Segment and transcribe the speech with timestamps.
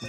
[0.00, 0.06] フ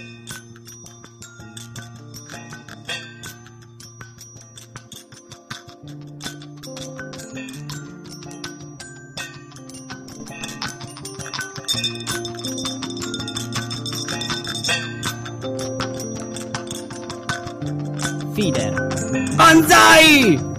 [18.36, 20.49] ィーデン万歳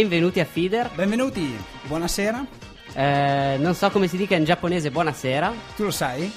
[0.00, 0.90] Benvenuti a Feeder.
[0.94, 2.42] Benvenuti, buonasera.
[2.94, 5.52] Eh, non so come si dica in giapponese buonasera.
[5.76, 6.32] Tu lo sai?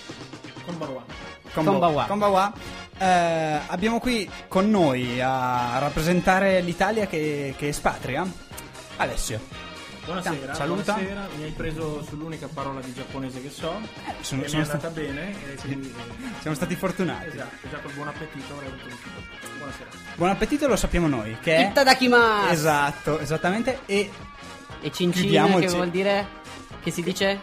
[0.66, 1.06] Konbanwa.
[1.54, 2.06] Konbanwa.
[2.06, 2.54] Konbanwa.
[2.98, 8.30] Eh, abbiamo qui con noi a rappresentare l'Italia che, che espatria
[8.98, 9.40] Alessio.
[10.06, 10.94] Buonasera, Saluta.
[10.94, 13.80] buonasera, mi hai preso sull'unica parola di giapponese che so
[14.20, 15.94] sono- e sono mi è andata sta- bene quindi,
[16.42, 17.28] Siamo stati fortunati.
[17.28, 19.48] esatto, già col buon appetito avrei avuto tutto.
[19.58, 19.90] Buonasera.
[20.16, 21.70] Buon appetito lo sappiamo noi, che è...
[21.70, 22.52] Itadakimasu!
[22.52, 23.80] Esatto, esattamente.
[23.86, 24.10] E
[24.82, 26.28] E cincin Chiudiamo che vuol dire
[26.84, 27.40] che si dice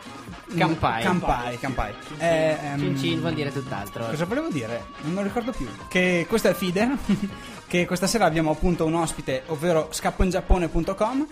[0.55, 1.03] campai.
[1.03, 1.95] Campai, campai.
[2.19, 4.05] Eh, ehm, Cincin vuol dire tutt'altro.
[4.05, 4.85] Cosa volevo dire?
[5.01, 5.67] Non me lo ricordo più.
[5.89, 6.95] Che questo è Feeder.
[7.67, 11.27] che questa sera abbiamo appunto un ospite, ovvero scappoingiappone.com.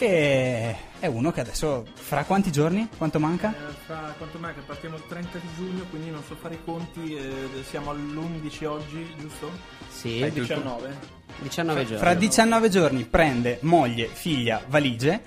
[0.00, 1.84] Che è uno che adesso.
[1.92, 2.88] Fra quanti giorni?
[2.96, 3.52] Quanto manca?
[3.52, 6.58] Eh, fra quanto mai che partiamo il 30 di giugno, quindi non so fare i
[6.64, 9.50] conti, eh, siamo all'11 oggi, giusto?
[9.90, 10.96] Sì, Eh, 19.
[11.42, 11.98] 19 giorni.
[11.98, 15.20] Fra 19 giorni prende moglie, figlia, valigie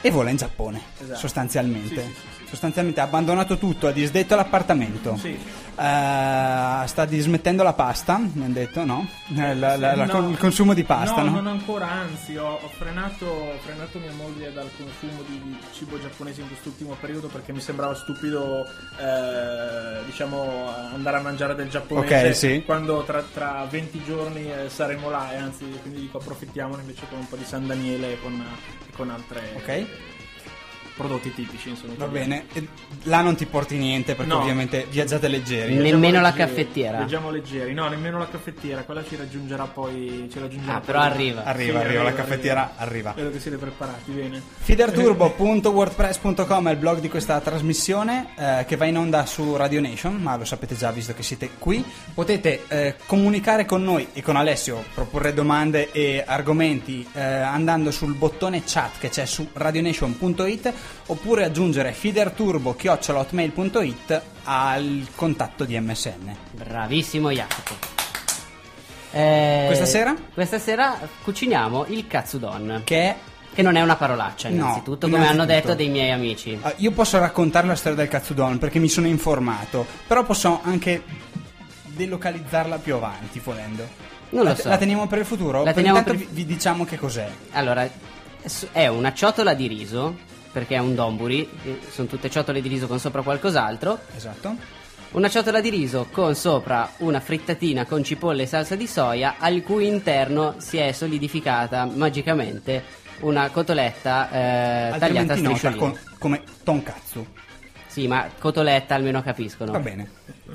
[0.00, 0.80] e vola in Giappone.
[1.00, 1.18] Esatto.
[1.18, 2.00] Sostanzialmente.
[2.00, 2.37] Sì, sì, sì.
[2.48, 5.16] Sostanzialmente ha abbandonato tutto, ha disdetto l'appartamento.
[5.16, 5.28] Sì.
[5.30, 9.06] Eh, sta dismettendo la pasta, mi hanno detto, no?
[9.36, 10.30] Eh, la- la- la- No.
[10.30, 11.30] il consumo di pasta, no?
[11.30, 16.40] non ancora, anzi, ho, ho frenato, ho frenato mia moglie dal consumo di, cibo giapponese
[16.40, 18.64] in quest'ultimo periodo perché mi sembrava stupido,
[18.98, 22.62] eh, diciamo, andare a mangiare del giapponese Ok, sì.
[22.64, 27.18] quando tra, tra 20 giorni eh, saremo là, e anzi, quindi dico approfittiamone invece con
[27.18, 28.42] un po' di San Daniele e con,
[28.96, 29.86] con altre Ok.
[30.98, 31.92] Prodotti tipici, insomma.
[31.96, 32.66] Va bene, E
[33.04, 34.40] là non ti porti niente perché No.
[34.40, 35.74] ovviamente viaggiate leggeri.
[35.74, 36.96] Nemmeno la leggeri, caffettiera.
[36.98, 40.28] Viaggiamo leggeri, no, nemmeno la caffettiera, quella ci raggiungerà poi.
[40.30, 41.44] Ci raggiungerà Ah, poi però arriva.
[41.44, 43.12] Arriva, Sì, arriva, la caffettiera arriva.
[43.14, 44.42] Vedo che siete preparati, bene.
[44.58, 50.16] Feederturbo.wordpress.com è il blog di questa trasmissione eh, che va in onda su Radio Nation,
[50.16, 51.82] ma lo sapete già visto che siete qui.
[52.12, 58.14] Potete eh, comunicare con noi e con Alessio, proporre domande e argomenti eh, andando sul
[58.14, 60.72] bottone chat che c'è su radionation.it
[61.06, 66.34] oppure aggiungere feederturbo.hotmail.it al contatto di MSN.
[66.52, 67.74] Bravissimo Jacopo.
[69.10, 70.14] Eh, Questa sera?
[70.34, 72.82] Questa sera cuciniamo il katsudon.
[72.84, 73.16] Che è
[73.54, 76.56] Che non è una parolaccia, No, innanzitutto, come hanno detto dei miei amici.
[76.60, 81.02] Ah, io posso raccontare la storia del Katsudon perché mi sono informato, però posso anche
[81.86, 83.86] delocalizzarla più avanti, volendo.
[84.30, 84.68] Non lo la, so.
[84.68, 85.58] la teniamo per il futuro?
[85.58, 87.26] La Per teniamo intanto per- vi diciamo che cos'è.
[87.52, 87.88] Allora,
[88.72, 90.16] è una ciotola di riso,
[90.52, 93.98] perché è un donburi, eh, sono tutte ciotole di riso con sopra qualcos'altro.
[94.16, 94.54] Esatto.
[95.10, 99.62] Una ciotola di riso con sopra una frittatina con cipolle e salsa di soia, al
[99.62, 102.82] cui interno si è solidificata magicamente
[103.20, 105.78] una cotoletta eh, tagliata a Altrimenti nota striscioline.
[105.78, 107.26] con- come tonkatsu.
[107.86, 109.72] Sì, ma cotoletta almeno capiscono.
[109.72, 110.10] Va bene.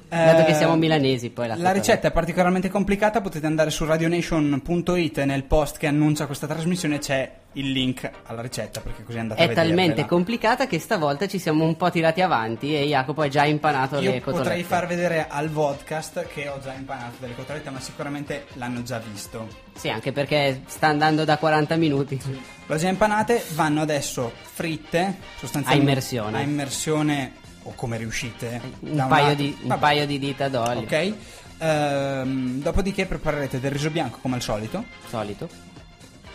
[0.08, 3.84] Dato che Eh, siamo milanesi, poi la La ricetta è particolarmente complicata, potete andare su
[3.86, 9.18] radionation.it e nel post che annuncia questa trasmissione c'è il link alla ricetta perché così
[9.20, 13.22] andate a È talmente complicata che stavolta ci siamo un po' tirati avanti e Jacopo
[13.22, 14.42] ha già impanato Io le cotolette.
[14.42, 19.00] potrei far vedere al podcast che ho già impanato delle cotolette, ma sicuramente l'hanno già
[19.00, 19.48] visto.
[19.76, 22.20] Sì, anche perché sta andando da 40 minuti.
[22.66, 26.38] L'ho già impanate, vanno adesso fritte, sostanzialmente A immersione.
[26.38, 28.62] A immersione o come riuscite.
[28.80, 30.82] Un, da paio di, un paio di dita d'olio.
[30.82, 31.14] Ok.
[31.60, 34.84] Ehm, dopodiché preparerete del riso bianco come al solito.
[35.08, 35.72] Solito.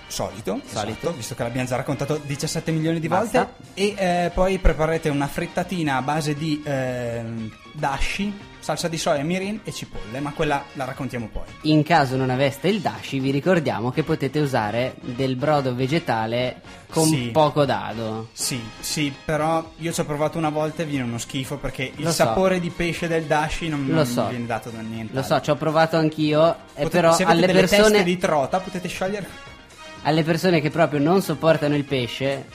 [0.08, 0.90] Solito, Solito.
[0.90, 3.44] esatto, visto che l'abbiamo già raccontato 17 milioni di Basta.
[3.44, 3.70] volte.
[3.74, 9.60] E eh, poi preparerete una frittatina a base di ehm, dashi, salsa di soia, mirin
[9.64, 11.44] e cipolle, ma quella la raccontiamo poi.
[11.62, 17.06] In caso non aveste il dashi, vi ricordiamo che potete usare del brodo vegetale con
[17.06, 17.28] Sì.
[17.30, 18.28] poco dado.
[18.32, 22.06] Sì, sì, però io ci ho provato una volta e viene uno schifo perché il
[22.06, 22.12] so.
[22.12, 24.26] sapore di pesce del dashi non, Lo non so.
[24.28, 25.12] viene dato da niente.
[25.14, 28.16] Lo so, ci ho provato anch'io, e Potete- però se avete alle delle persone, di
[28.16, 29.56] trota potete sciogliere
[30.02, 32.46] alle persone che proprio non sopportano il pesce,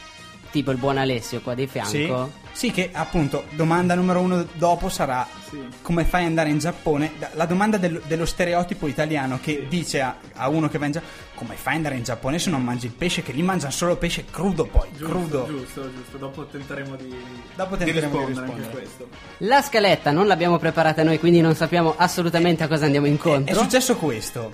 [0.52, 4.88] tipo il buon Alessio qua di Sì, fianco, sì, che appunto domanda numero uno dopo
[4.88, 5.58] sarà Sì.
[5.82, 7.14] come fai ad andare in Giappone?
[7.34, 11.12] La domanda del- dello stereotipo italiano che dice a, a uno che va in Giappone
[11.34, 13.24] come fai ad andare in Giappone se non mangi il pesce?
[13.24, 15.46] Che lì mangiano solo pesce crudo poi, Giusto, crudo.
[15.48, 16.18] giusto, giusto.
[16.18, 17.14] Dopo tenteremo di,
[17.56, 18.72] Dopo di tenteremo di rispondere anche a rispondere.
[18.72, 19.08] questo.
[19.40, 23.56] La scaletta non l'abbiamo preparata noi, quindi non sappiamo assolutamente a cosa andiamo È incontro.
[23.56, 24.54] successo questo.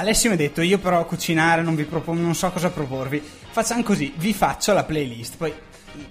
[0.00, 3.22] Alessio mi ha detto, io però a cucinare non vi propongo, non so cosa proporvi.
[3.50, 5.36] Facciamo così, vi faccio la playlist.
[5.36, 5.52] Poi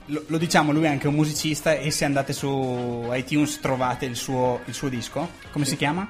[0.07, 4.15] lo, lo diciamo, lui è anche un musicista e se andate su iTunes trovate il
[4.15, 5.29] suo, il suo disco.
[5.51, 6.07] Come si chiama?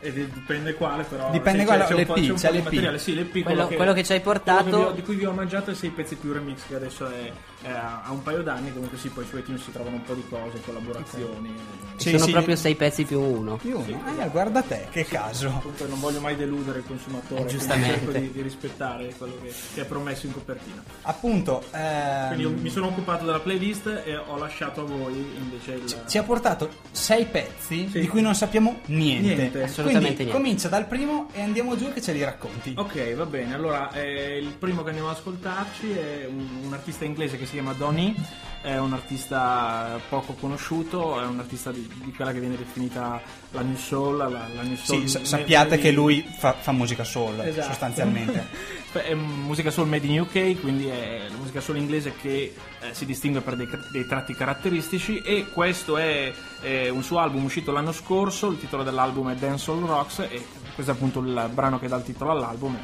[0.00, 1.30] E di- dipende quale, però.
[1.30, 2.64] Dipende sì, quale- c'è, c'è l'EP, un po', c'è l'EP.
[2.64, 2.98] materiale.
[2.98, 5.70] Sì, l'EP, Quello- quello che ci hai portato- vi ho- di cui vi ho mangiato
[5.70, 7.30] è 6 pezzi più remix, che adesso è,
[7.62, 8.72] è a un paio d'anni.
[8.72, 11.54] Comunque, sì, poi su iTunes si trovano un po' di cose, collaborazioni.
[11.96, 12.30] Sì, Sono sì.
[12.32, 13.56] proprio sei pezzi più uno.
[13.56, 14.20] Più uno?
[14.20, 15.48] Eh, guarda te, che caso.
[15.60, 17.42] Comunque, non voglio mai deludere il consumatore.
[17.42, 17.98] Eh, giustamente.
[17.98, 20.82] cerco di, di rispettare quello che, che è promesso in copertina.
[21.02, 25.72] Appunto, ehm, Quindi, io mi sono occupato della playlist e ho lasciato a voi invece
[25.74, 26.02] il.
[26.08, 28.00] ci ha portato sei pezzi Sì.
[28.00, 29.34] di cui non sappiamo niente.
[29.34, 29.62] Niente.
[29.62, 30.32] Assolutamente Quindi niente.
[30.32, 32.74] comincia dal primo e andiamo giù che ce li racconti.
[32.76, 33.54] Ok, va bene.
[33.54, 37.51] Allora, eh, il primo che andiamo ad ascoltarci è un, un artista inglese che si
[37.52, 38.14] chiama Donny,
[38.62, 43.20] è un artista poco conosciuto, è un artista di, di quella che viene definita
[43.50, 44.16] la New Soul.
[44.16, 47.66] La, la new soul Sì, sa- sappiate che lui fa, fa musica soul, Esatto.
[47.66, 48.46] sostanzialmente.
[48.92, 53.04] è musica soul made in UK, quindi è la musica soul inglese che eh, si
[53.04, 56.32] distingue per dei, dei tratti caratteristici e questo è
[56.62, 60.46] eh, un suo album uscito l'anno scorso, il titolo dell'album è Dance All Rocks e
[60.74, 62.78] questo è appunto il brano che dà il titolo all'album.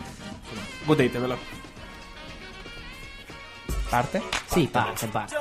[0.84, 1.67] godetevelo.
[3.88, 4.22] Parte?
[4.46, 5.34] Sì, parte, parte.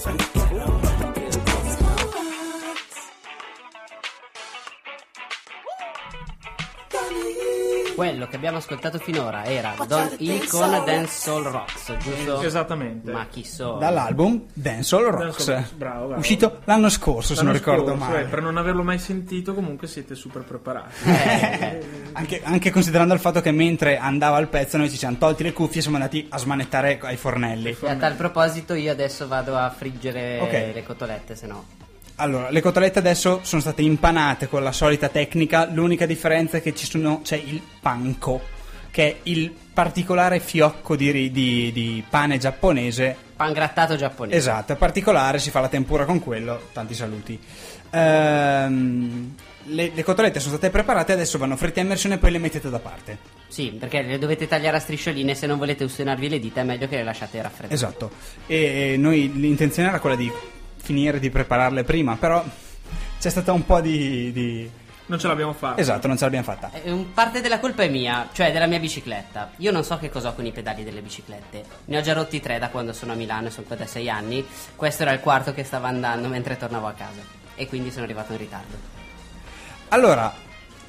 [0.00, 0.77] There's
[7.98, 12.42] Quello che abbiamo ascoltato finora era Don E con Dance Soul Rocks, giusto?
[12.42, 13.10] Esattamente.
[13.10, 13.72] Ma chi so?
[13.72, 15.18] Dall'album Dancehall Rocks.
[15.46, 16.20] Dancehall Rocks, bravo, bravo.
[16.20, 18.20] Uscito l'anno scorso, se non L'anno ricordo scorso, male.
[18.22, 20.94] eh, per non averlo mai sentito, comunque siete super preparati.
[21.10, 25.42] Eh, Anche, anche considerando il fatto che mentre andava il pezzo noi ci siamo tolti
[25.42, 27.76] le cuffie e siamo andati a smanettare ai fornelli.
[27.80, 30.52] e a tal proposito io adesso vado a friggere Ok.
[30.74, 31.64] le cotolette, se no.
[32.20, 36.74] Allora, le cotolette adesso sono state impanate con la solita tecnica, l'unica differenza è che
[36.74, 38.40] ci sono, c'è il panko,
[38.90, 43.14] che è il particolare fiocco di, di- di pane giapponese.
[43.36, 44.36] Pan grattato giapponese.
[44.36, 47.38] Esatto, è particolare, si fa la tempura con quello, tanti saluti.
[47.90, 49.34] Ehm,
[49.66, 52.68] le, le cotolette sono state preparate, adesso vanno fritte a immersione e poi le mettete
[52.68, 53.18] da parte.
[53.46, 56.88] Sì, perché le dovete tagliare a striscioline, se non volete ustionarvi le dita è meglio
[56.88, 57.74] che le lasciate raffreddare.
[57.74, 58.10] Esatto.
[58.48, 60.28] E noi l'intenzione era quella di
[60.88, 62.42] finire di prepararle prima, però
[63.20, 64.32] c'è stata un po' di...
[64.32, 64.70] di-
[65.06, 65.78] Non ce l'abbiamo fatta.
[65.78, 66.70] Esatto, non ce l'abbiamo fatta.
[66.72, 69.50] Eh, parte della colpa è mia, cioè della mia bicicletta.
[69.58, 71.62] Io non so che cosa ho con i pedali delle biciclette.
[71.84, 74.42] Ne ho già rotti tre da quando sono a Milano, sono qua da sei anni.
[74.74, 77.20] Questo era il quarto che stava andando mentre tornavo a casa.
[77.54, 78.76] E quindi sono arrivato in ritardo.
[79.88, 80.32] Allora,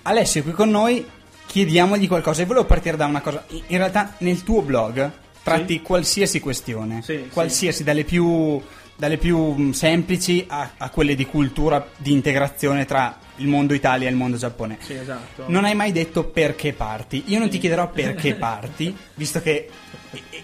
[0.04, 1.06] Alessio è qui con noi,
[1.46, 2.42] chiediamogli qualcosa.
[2.42, 3.44] E volevo partire da una cosa.
[3.50, 5.12] In realtà nel tuo blog
[5.44, 5.82] tratti Sì.
[5.82, 8.62] qualsiasi questione, Sì, qualsiasi, dalle più,
[9.00, 14.08] dalle più mh, semplici a, a quelle di cultura, di integrazione tra il mondo Italia
[14.08, 14.78] e il mondo Giappone.
[14.82, 15.46] Sì, esatto.
[15.48, 17.24] Non hai mai detto perché parti.
[17.28, 19.70] Io non ti chiederò perché parti, visto che
[20.12, 20.44] è,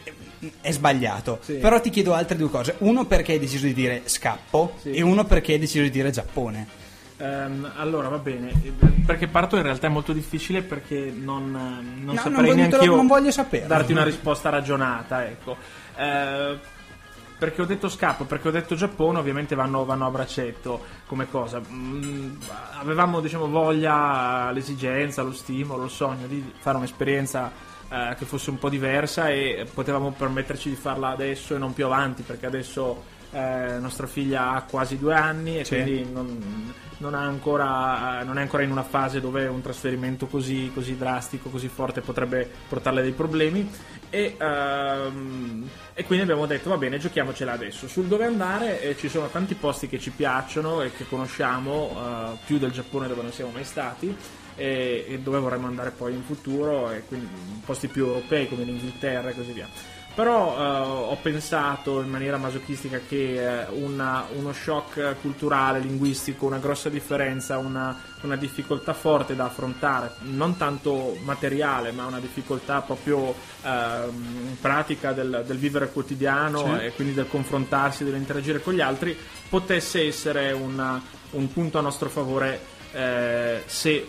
[0.61, 1.39] è- sbagliato.
[1.41, 1.55] Sì.
[1.55, 2.75] Però ti chiedo altre due cose.
[2.77, 4.91] Uno perché hai deciso di dire scappo Sì.
[4.91, 6.83] e uno perché hai deciso di dire Giappone.
[7.17, 8.51] Ehm, allora va bene,
[9.05, 12.83] perché parto in realtà è molto difficile perché non, non No, saprei non voglio- neanche
[12.85, 13.67] io non voglio saperlo.
[13.67, 15.55] darti una risposta ragionata, ecco.
[15.97, 16.57] Eh,
[17.37, 21.61] perché ho detto scappo, perché ho detto Giappone, ovviamente vanno, vanno a braccetto come cosa.
[21.69, 22.35] Mm,
[22.79, 27.51] avevamo diciamo voglia, l'esigenza, lo stimolo, il sogno di fare un'esperienza
[27.89, 31.85] eh, che fosse un po' diversa e potevamo permetterci di farla adesso e non più
[31.85, 35.75] avanti, perché adesso eh, nostra figlia ha quasi due anni e Sì.
[35.75, 40.27] quindi non, non ha ancora, eh, non è ancora in una fase dove un trasferimento
[40.27, 43.69] così, così drastico, così forte potrebbe portarle dei problemi.
[44.09, 47.87] E, ehm, e quindi abbiamo detto va bene giochiamocela adesso.
[47.87, 52.37] Sul dove andare eh, ci sono tanti posti che ci piacciono e che conosciamo eh,
[52.45, 54.15] più del Giappone dove non siamo mai stati
[54.55, 57.27] e, e dove vorremmo andare poi in futuro e quindi
[57.65, 59.67] posti più europei come l'Inghilterra e così via
[60.15, 66.57] Però eh, ho pensato in maniera masochistica che eh, una- uno shock culturale, linguistico, una
[66.57, 73.35] grossa differenza, una, una difficoltà forte da affrontare, non tanto materiale, ma una difficoltà proprio
[73.61, 76.85] ehm, pratica del, del vivere quotidiano Sì.
[76.85, 79.17] e quindi del confrontarsi, dell'interagire con gli altri,
[79.49, 82.59] potesse essere una- un punto a nostro favore
[82.93, 84.07] eh, se eh,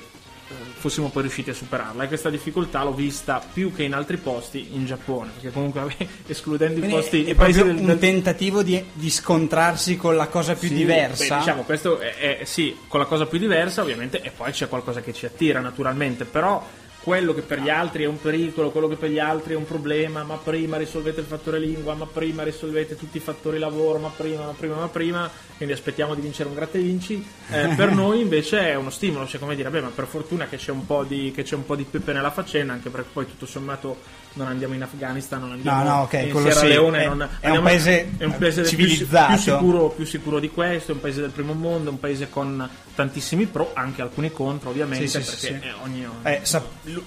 [0.79, 4.69] fossimo poi riusciti a superarla e questa difficoltà l'ho vista più che in altri posti
[4.73, 7.99] in Giappone perché comunque vabbè, escludendo i Quindi posti è i paesi del, un del-
[7.99, 11.35] tentativo di, di scontrarsi con la cosa più sì, diversa.
[11.35, 14.69] beh, diciamo, questo è, è- sì, con la cosa più diversa, ovviamente, e poi c'è
[14.69, 16.65] qualcosa che ci attira, naturalmente, però
[17.07, 19.65] quello che per gli altri è un pericolo, quello che per gli altri è un
[19.65, 24.09] problema, ma prima risolvete il fattore lingua, ma prima risolvete tutti i fattori lavoro, ma
[24.09, 27.25] prima, ma prima, ma prima, quindi aspettiamo di vincere un gratta vinci.
[27.53, 30.57] Eh, per noi invece è uno stimolo, cioè come dire, beh, ma per fortuna che
[30.57, 33.27] c'è un po' di, che c'è un po' di pepe nella faccenda, anche perché poi
[33.27, 37.03] tutto sommato non andiamo in Afghanistan, non andiamo No, no, ok, in Sierra sì, Leone,
[37.03, 39.33] è- non- è un paese è un paese più- civilizzato.
[39.33, 42.29] più sicuro, più sicuro di questo, è un paese del primo mondo, è un paese
[42.31, 46.07] con tantissimi pro, anche alcuni contro ovviamente, Sì, sì, sì, ogni...
[46.23, 46.41] Eh,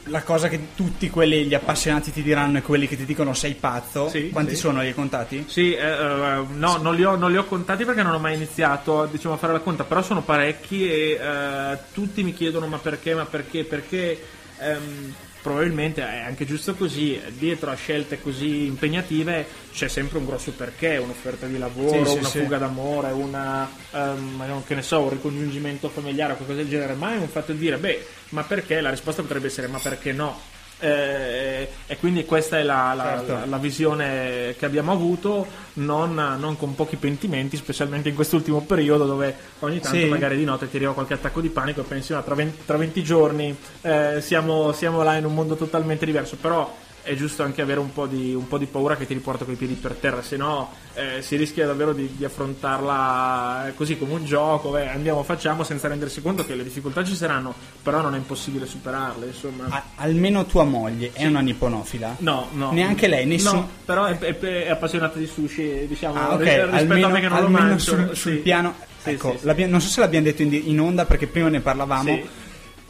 [0.06, 3.54] la cosa che tutti quelli gli appassionati ti diranno e quelli che ti dicono sei
[3.56, 4.82] pazzo, quanti sono?
[4.82, 5.46] Li hai contati?
[5.48, 8.36] Sì, eh, eh, no, non li, ho, non li ho contati perché non ho mai
[8.36, 12.78] iniziato diciamo, a fare la conta, però sono parecchi e eh, tutti mi chiedono ma
[12.78, 14.24] perché, ma perché, perché
[14.60, 20.52] ehm, probabilmente è anche giusto così, dietro a scelte così impegnative c'è sempre un grosso
[20.52, 22.40] perché, un'offerta di lavoro, Sì, una sì.
[22.40, 23.70] fuga d'amore, una,
[24.76, 27.78] ne so, un ricongiungimento familiare o qualcosa del genere, ma è un fatto di dire,
[27.78, 28.82] beh, ma perché?
[28.82, 30.58] La risposta potrebbe essere ma perché no?
[30.82, 33.34] Eh, e quindi questa è la, la- Certo.
[33.34, 39.06] la- la visione che abbiamo avuto, non, non con pochi pentimenti, specialmente in quest'ultimo periodo
[39.06, 40.06] dove ogni tanto Sì.
[40.06, 42.78] magari di notte ti arriva qualche attacco di panico e pensi "Ah, tra, 20, tra
[42.78, 47.62] 20 giorni eh, siamo, siamo là in un mondo totalmente diverso, però è giusto anche
[47.62, 50.22] avere un po' di, un po' di paura che ti riporta coi piedi per terra,
[50.22, 55.24] se no eh, si rischia davvero di, di affrontarla così come un gioco, beh, andiamo
[55.24, 59.66] facciamo senza rendersi conto che le difficoltà ci saranno, però non è impossibile superarle, insomma.
[59.70, 62.16] A- almeno tua moglie è una nipponofila?
[62.20, 62.72] No, no.
[62.72, 66.50] Neanche lei, nessun- No, però è, è- è appassionata di sushi, diciamo, Ah, ok, ri-
[66.50, 67.78] rispetto almeno, a me che non lo mangio.
[67.80, 68.38] sul, sul sì.
[68.40, 68.76] piano.
[69.02, 69.66] Sì, ecco, sì, sì.
[69.66, 72.14] non so se l'abbiamo detto in, in onda perché prima ne parlavamo.
[72.14, 72.30] Sì.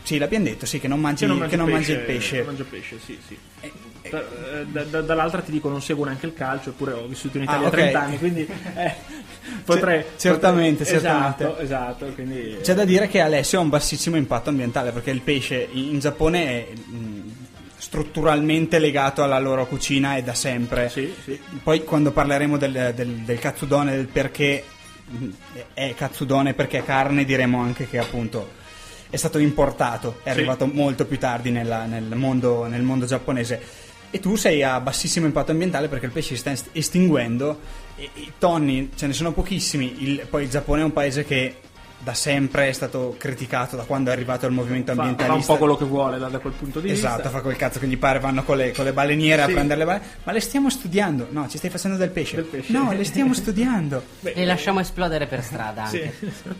[0.02, 2.06] Sì, l'abbiamo detto, sì, che non mangi, Che non mangi, che non mangi pesce, il
[2.06, 2.36] pesce.
[2.38, 3.38] non mangio pesce, sì, sì.
[3.60, 3.72] Eh, eh,
[4.10, 4.24] Da-
[4.64, 7.66] da- da- dall'altra ti dico non seguo neanche il calcio, eppure ho vissuto in Italia
[7.66, 7.74] Ah, ok.
[7.76, 8.42] 30 anni, quindi
[8.76, 8.94] eh,
[9.66, 10.04] potrei...
[10.18, 11.44] certamente, potrei- certamente.
[11.44, 12.58] Esatto, esatto, quindi...
[12.62, 16.44] C'è da dire che Alessio ha un bassissimo impatto ambientale perché il pesce in Giappone
[16.46, 17.32] è mh,
[17.78, 20.90] strutturalmente legato alla loro cucina e da sempre.
[20.90, 21.40] Sì, sì.
[21.64, 24.64] Poi quando parleremo del, del, del katsudone, del perché
[25.74, 28.58] è katsudone, perché è carne, diremo anche che appunto
[29.10, 30.38] è stato importato, è Sì.
[30.38, 33.60] arrivato molto più tardi nella- nel, mondo, nel mondo giapponese.
[34.12, 37.60] E tu sei a bassissimo impatto ambientale perché il pesce si sta est- estinguendo
[37.98, 39.96] i tonni ce ne sono pochissimi.
[40.04, 41.56] Il- poi il Giappone è un paese che
[42.02, 45.52] da sempre è stato criticato da quando è arrivato il movimento Fa, fa un ambientalista.
[45.52, 47.30] po' quello che vuole da, da quel punto di Esatto, vista.
[47.30, 49.50] fa quel cazzo che gli pare, vanno con le, con le baleniere Sì.
[49.50, 50.06] a prendere le balene.
[50.24, 51.28] Ma le stiamo studiando?
[51.30, 52.38] No, ci stai facendo del pesce.
[52.38, 52.72] Del pesce.
[52.72, 54.02] No, le stiamo studiando.
[54.22, 55.98] Beh, Le lasciamo esplodere per strada sì.
[56.02, 56.14] anche.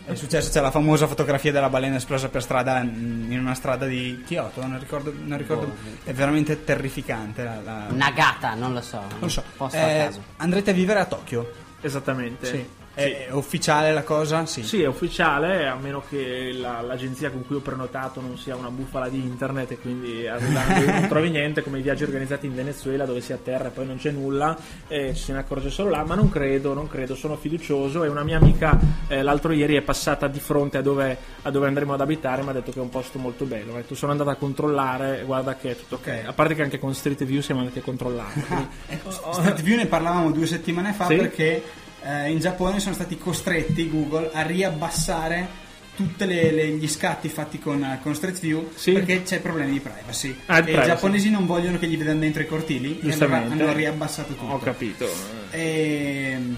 [0.06, 3.86] È successo, c'è la famosa fotografia della balena esplosa per strada mm, in una strada
[3.86, 5.74] di Kyoto, non ricordo, non ricordo.
[6.04, 7.42] è veramente terrificante.
[7.44, 8.98] La, la- Nagata, non lo so.
[8.98, 9.42] non lo so.
[9.72, 10.22] Eh, a caso.
[10.36, 11.50] andrete a vivere a Tokyo?
[11.80, 12.46] Esattamente.
[12.46, 12.66] Sì.
[12.92, 14.44] È, ufficiale la cosa?
[14.46, 14.62] Sì.
[14.64, 18.68] Sì, è ufficiale, a meno che la- l'agenzia con cui ho prenotato non sia una
[18.68, 23.20] bufala di internet e quindi non trovi niente, come i viaggi organizzati in Venezuela dove
[23.20, 24.56] si atterra e poi non c'è nulla,
[24.88, 28.08] e ci se ne accorge solo là, ma non credo, non credo, sono fiducioso e
[28.08, 31.94] una mia amica eh, l'altro ieri è passata di fronte a dove, a dove andremo
[31.94, 33.72] ad abitare mi ha detto che è un posto molto bello.
[33.74, 36.22] Detto, sono andata a controllare, guarda che è tutto ok.
[36.26, 38.32] A parte che anche con Street View siamo andati a controllare.
[38.86, 41.16] quindi- Street View ne parlavamo due settimane fa Sì.
[41.16, 41.62] perché
[42.04, 48.14] eh, in Giappone sono stati costretti Google a riabbassare tutti gli scatti fatti con, con
[48.14, 48.92] Street View Sì.
[48.92, 50.34] perché c'è problemi di privacy.
[50.46, 50.84] Ah, e privacy.
[50.84, 54.50] i giapponesi non vogliono che gli vedano dentro i cortili e allora hanno riabbassato tutto.
[54.52, 55.06] Ho capito.
[55.50, 56.56] Ehm,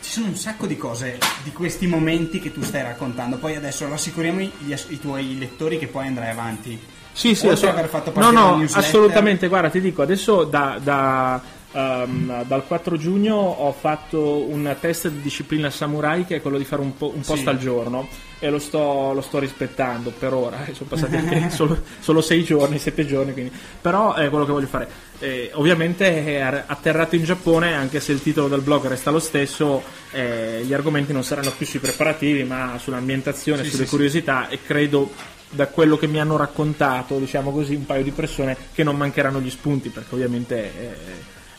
[0.00, 3.36] ci sono un sacco di cose di questi momenti che tu stai raccontando.
[3.36, 4.50] Poi adesso rassicuriamo i,
[4.88, 6.76] i tuoi lettori che poi andrai avanti.
[7.12, 8.88] Sì, sì, Oltre assolut- ad aver fatto no, parte no, newsletter.
[8.88, 9.46] assolutamente.
[9.48, 11.40] Guarda, ti dico, adesso da, da,
[11.72, 16.64] ehm, dal 4 giugno ho fatto un test di disciplina samurai che è quello di
[16.64, 17.48] fare un, po- un post Sì.
[17.48, 20.64] al giorno e lo sto, lo sto rispettando per ora.
[20.66, 23.52] eh, Sono passati anche solo, solo 6 giorni, 7 giorni, quindi.
[23.80, 24.88] però è quello che voglio fare.
[25.20, 29.80] Eh, ovviamente è atterrato in Giappone, anche se il titolo del blog resta lo stesso,
[30.10, 34.58] eh, gli argomenti non saranno più sui preparativi, ma sull'ambientazione, Sì, sulle sì, curiosità e
[34.60, 35.10] credo
[35.48, 39.38] da quello che mi hanno raccontato, diciamo così, un paio di persone che non mancheranno
[39.40, 40.96] gli spunti, perché ovviamente è,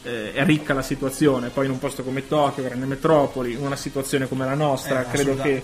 [0.04, 1.50] eh, è ricca la situazione.
[1.50, 5.36] Poi in un posto come Tokyo, grande metropoli, una situazione come la nostra, Eh, credo
[5.38, 5.62] che.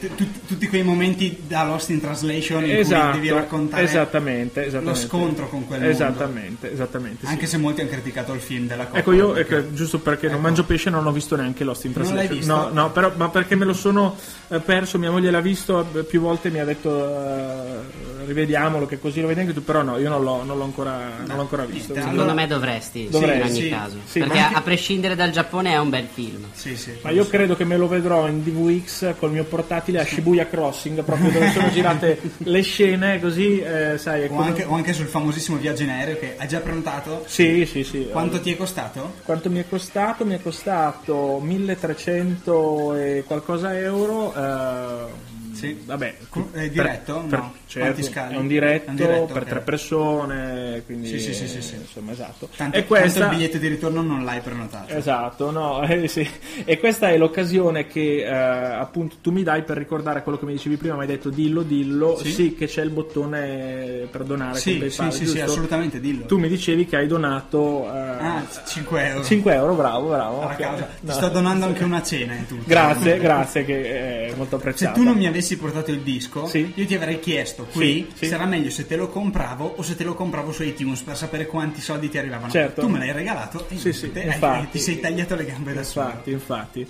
[0.47, 4.99] tutti quei momenti da Lost in Translation in Esatto, cui devi raccontare esattamente, esattamente.
[5.01, 5.93] lo scontro con quel mondo.
[5.93, 7.25] Esattamente, esattamente.
[7.25, 7.31] sì.
[7.31, 8.99] Anche se molti hanno criticato il film della Coppola.
[9.01, 10.43] Ecco, io perché- ecco, giusto perché non Ecco.
[10.43, 12.37] mangio pesce, non ho visto neanche Lost in Non l'hai Translation.
[12.37, 12.53] visto?
[12.73, 14.15] No, no, però, ma perché me lo sono
[14.47, 14.97] eh, perso.
[14.97, 19.27] Mia moglie l'ha visto eh, più volte, mi ha detto eh, rivediamolo, che così lo
[19.27, 19.63] vedi anche tu.
[19.63, 21.91] Però no, io non l'ho, non l'ho ancora, non l'ho ancora visto.
[21.93, 23.69] niente, Secondo me dovresti, Dovrei, in ogni sì.
[23.69, 23.97] caso.
[24.05, 26.45] Sì, Perché anche- a prescindere dal Giappone è un bel film.
[26.53, 26.93] Sì, sì.
[27.01, 31.03] Ma io credo che me lo vedrò in DVX col mio portatile a Shibuya Crossing,
[31.03, 34.23] proprio dove sono girate le scene, così eh, sai.
[34.25, 37.23] O come- anche, o anche sul famosissimo viaggio in aereo che hai già prenotato.
[37.27, 38.07] Sì, sì, sì.
[38.11, 39.13] Quanto ti è costato?
[39.23, 40.25] Quanto mi è costato?
[40.25, 44.33] Mi è costato 1300 e qualcosa euro.
[44.35, 45.27] eh,
[45.59, 45.81] Sì.
[45.85, 46.15] Vabbè,
[46.53, 47.23] è diretto?
[47.29, 47.53] per- No.
[47.67, 49.47] certo, è un diretto, È un diretto, per ok.
[49.49, 51.75] tre persone, quindi Sì, sì, sì, sì, sì.
[51.75, 52.49] insomma, esatto.
[52.55, 54.93] Tanto, e questa tanto il biglietto di ritorno non l'hai prenotato.
[54.93, 56.27] Esatto, no, eh, sì.
[56.65, 60.53] E questa è l'occasione che eh, appunto tu mi dai per ricordare quello che mi
[60.53, 62.31] dicevi prima, mi hai detto dillo, dillo, Sì.
[62.31, 66.25] sì, che c'è il bottone per donare Sì, PayPal, sì, sì, sì, assolutamente, dillo.
[66.25, 69.23] Tu mi dicevi che hai donato eh, Ah, 5 euro.
[69.23, 70.41] 5 euro, bravo, bravo.
[70.41, 70.57] Alla ok.
[70.57, 70.87] causa.
[71.01, 71.11] No.
[71.11, 72.63] Ti sto donando anche una cena in tutto.
[72.65, 74.93] Grazie, grazie, che è molto Se apprezzato.
[74.99, 76.71] tu non mi avessi portato il disco, Sì.
[76.75, 78.27] io ti avrei chiesto qui Sì, sì.
[78.27, 81.15] se era meglio se te lo compravo o se te lo compravo su iTunes per
[81.17, 82.51] sapere quanti soldi ti arrivavano.
[82.51, 82.81] Certo.
[82.81, 84.67] Tu me l'hai regalato e Sì, sì, infatti.
[84.71, 86.07] ti sei tagliato le gambe da solo.
[86.07, 86.87] Infatti, infatti.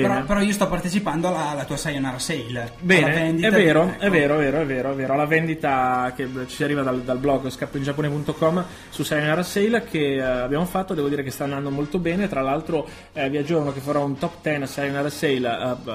[0.00, 2.72] Però, però io sto partecipando alla, alla tua Sayonara Sale.
[2.80, 4.04] Bene, è vero, ecco.
[4.04, 5.16] è vero, è vero, è vero, è vero.
[5.16, 10.64] La vendita che ci arriva dal, dal blog scappoingiappone.com su Sayonara Sale che eh, abbiamo
[10.64, 12.28] fatto, devo dire che sta andando molto bene.
[12.28, 15.92] Tra l'altro eh, vi aggiorno che farò un top 10 Sayonara Sale eh, eh,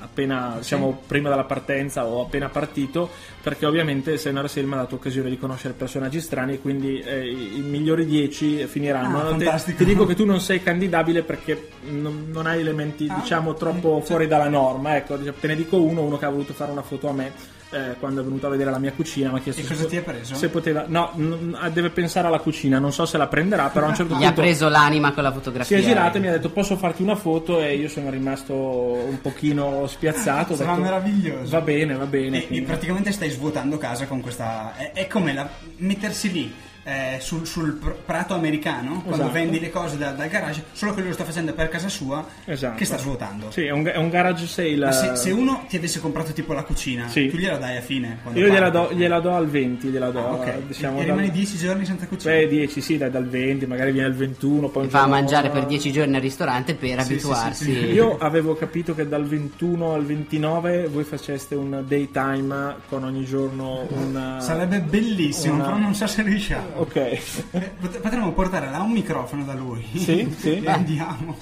[0.00, 3.10] appena, diciamo, prima della partenza o appena partito,
[3.42, 7.26] perché ovviamente Sayonara Sale mi ha dato occasione di conoscere personaggi strani e quindi eh,
[7.28, 9.18] i, i migliori 10 finiranno.
[9.18, 9.78] Ah, Te- fantastico.
[9.78, 14.00] ti dico che tu non sei candidabile perché non, non hai elementi, Ah, diciamo, troppo
[14.00, 14.96] fuori dalla norma.
[14.96, 17.32] Ecco, diciamo, te ne dico uno, uno che ha voluto fare una foto a me
[17.72, 19.30] eh, quando è venuto a vedere la mia cucina.
[19.30, 20.34] Mi ha chiesto E se cosa ti ha preso?
[20.34, 22.78] Se poteva, no, n- deve pensare alla cucina.
[22.78, 25.22] Non so se la prenderà, però a un certo Gli ha punto preso l'anima con
[25.22, 25.76] la si fotografia.
[25.78, 29.20] è girato e mi ha detto posso farti una foto e io sono rimasto un
[29.20, 30.54] pochino spiazzato.
[30.56, 31.50] Sarà detto, meraviglioso.
[31.50, 32.48] Va bene, va bene.
[32.48, 34.74] E, e praticamente stai svuotando casa con questa.
[34.76, 36.52] È, è come la- mettersi lì.
[36.82, 39.30] Eh, sul, sul pr- prato americano quando Esatto.
[39.32, 42.24] vendi le cose da- dal garage solo che lui lo sta facendo per casa sua
[42.46, 42.76] Esatto.
[42.76, 44.76] che sta svuotando Sì, è un, è un garage sale.
[44.76, 47.28] Ma se, se uno ti avesse comprato tipo la cucina Sì.
[47.28, 50.18] tu gliela dai a fine quando Io gliela do, gliela do al 20, gliela do.
[50.26, 53.10] Ah, ok eh, diciamo, e dal- rimani 10 giorni senza cucina Beh, 10, sì, dai,
[53.10, 56.74] dal 20, magari viene il 21, poi Va a mangiare per 10 giorni al ristorante
[56.74, 57.64] per Sì, sì, abituarsi.
[57.64, 57.78] sì, sì.
[57.92, 63.86] Io avevo capito che dal 21 al 29 voi faceste un daytime con ogni giorno
[63.90, 64.36] un...
[64.40, 67.50] sarebbe bellissimo una- però non so se riusciamo Ok.
[67.80, 70.60] Pot- potremmo portare là un microfono da lui Sì, sì.
[70.64, 71.36] e andiamo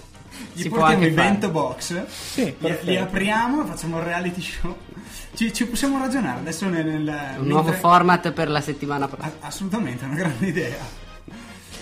[0.53, 1.29] gli Si portiamo anche i fare.
[1.31, 4.77] bento box Sì, li, li apriamo e facciamo il reality show
[5.35, 9.33] ci, ci possiamo ragionare adesso nel, nel- Un nuovo mentre- format per la settimana prossima.
[9.41, 10.77] A- assolutamente, è una grande idea.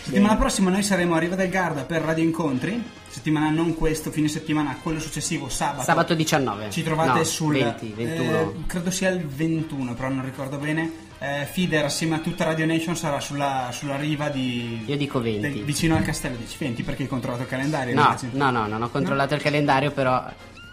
[0.02, 2.80] Settimana prossima noi saremo a Riva del Garda per Radio Incontri.
[3.08, 5.82] Settimana non questo, fine settimana, quello successivo, sabato.
[5.84, 6.70] Sabato 19.
[6.70, 8.38] Ci trovate No, sul 20, 21.
[8.40, 10.92] eh, credo sia il 21, però non ricordo bene.
[11.18, 14.82] Eh, Fider assieme a tutta Radio Nation sarà sulla, sulla riva di.
[14.86, 15.40] Io dico 20.
[15.40, 16.36] del- vicino al castello.
[16.36, 17.94] Dici 20 perché hai controllato il calendario?
[17.94, 20.24] No, no, no, non ho controllato il calendario, però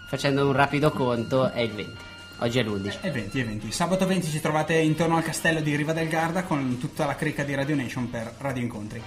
[0.08, 1.92] facendo un rapido conto è il 20.
[2.38, 3.00] Oggi è l'11.
[3.00, 3.72] È 20, è 20.
[3.72, 7.42] Sabato 20 ci trovate intorno al castello di Riva del Garda con tutta la cricca
[7.42, 9.02] di Radio Nation per Radio Incontri.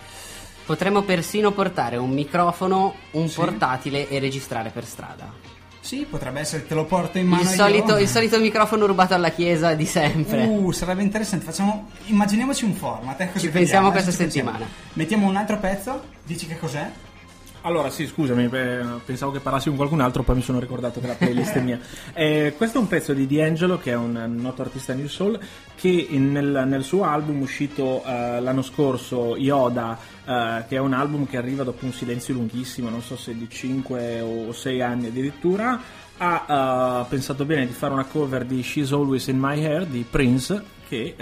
[0.65, 5.31] Potremmo persino portare un microfono, un portatile e registrare per strada.
[5.87, 7.55] Sì, potrebbe essere, te lo porto in mano Il io.
[7.55, 10.43] solito, il solito microfono rubato alla chiesa di sempre.
[10.43, 11.45] Uh, sarebbe interessante.
[11.45, 13.21] Facciamo, immaginiamoci un format.
[13.21, 14.49] eh, cosa Ci pensiamo Adesso questa ci pensiamo.
[14.51, 14.73] settimana.
[14.95, 16.03] Mettiamo un altro pezzo.
[16.25, 16.91] Dici che cos'è?
[17.61, 21.07] Allora, sì, scusami, eh, pensavo che parlassi con qualcun altro, poi mi sono ricordato che
[21.07, 21.79] la playlist è mia.
[22.13, 25.37] Eh, questo è un pezzo di D'Angelo, che è un noto artista new soul,
[25.75, 31.27] che nel, nel suo album uscito eh, l'anno scorso, Yoda, eh, che è un album
[31.27, 35.79] che arriva dopo un silenzio lunghissimo, non so se di 5 o 6 anni addirittura,
[36.17, 40.05] ha eh, pensato bene di fare una cover di She's Always in My Hair di
[40.09, 41.15] Prince, che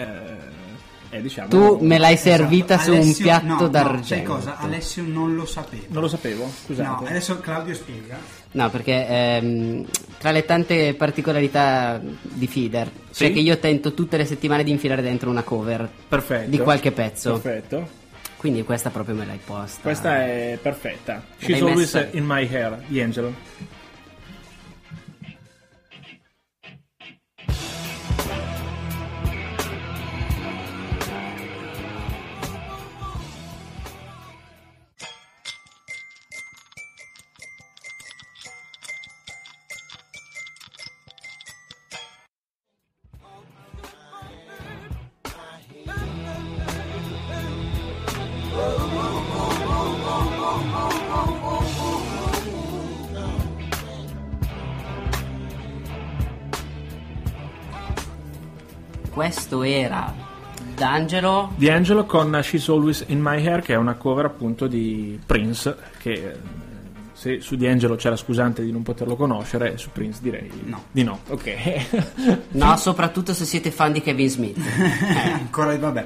[1.09, 1.47] eh, diciamo...
[1.49, 3.01] Tu me l'hai servita Esatto.
[3.01, 4.05] su un piatto no, no, d'argento.
[4.05, 4.57] sai cosa?
[4.57, 5.83] Alessio non lo sapeva.
[5.89, 7.07] Non lo sapevo, No, scusate.
[7.07, 8.17] adesso Claudio spiega.
[8.51, 9.85] No, perché ehm,
[10.17, 13.25] tra le tante particolarità di Feeder, Sì?
[13.27, 16.49] c'è che io tento tutte le settimane di infilare dentro una cover Perfetto.
[16.49, 17.33] di qualche pezzo.
[17.39, 18.03] Perfetto.
[18.37, 19.81] Quindi questa proprio me l'hai posta.
[19.81, 21.23] Questa è perfetta.
[21.39, 23.33] She's always messa- in my hair, di Angelo.
[61.21, 61.51] D'Angelo.
[61.55, 66.11] D'Angelo con She's Always in My Hair, che è una cover appunto di Prince, che
[66.11, 66.33] eh,
[67.13, 70.83] se su D'Angelo c'era scusante di non poterlo conoscere, su Prince direi No.
[70.91, 71.19] di no.
[71.29, 71.53] Ok.
[72.55, 74.57] No, soprattutto se siete fan di Kevin Smith.
[74.57, 76.05] Eh, ancora vabbè.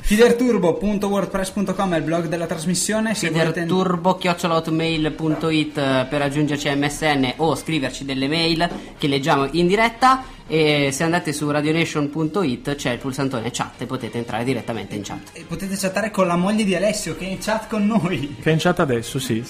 [0.00, 3.14] Fiderturbo.wordpress.com è il blog della trasmissione.
[3.14, 9.66] Se volete- turbo.hotmail.it eh, per aggiungerci a MSN o scriverci delle mail che leggiamo in
[9.66, 15.02] diretta e se andate su radionation.it c'è il pulsantone chat e potete entrare direttamente in
[15.02, 15.30] chat.
[15.34, 18.36] E potete chattare con la moglie di Alessio che è in chat con noi.
[18.40, 19.44] che è in chat adesso, sì.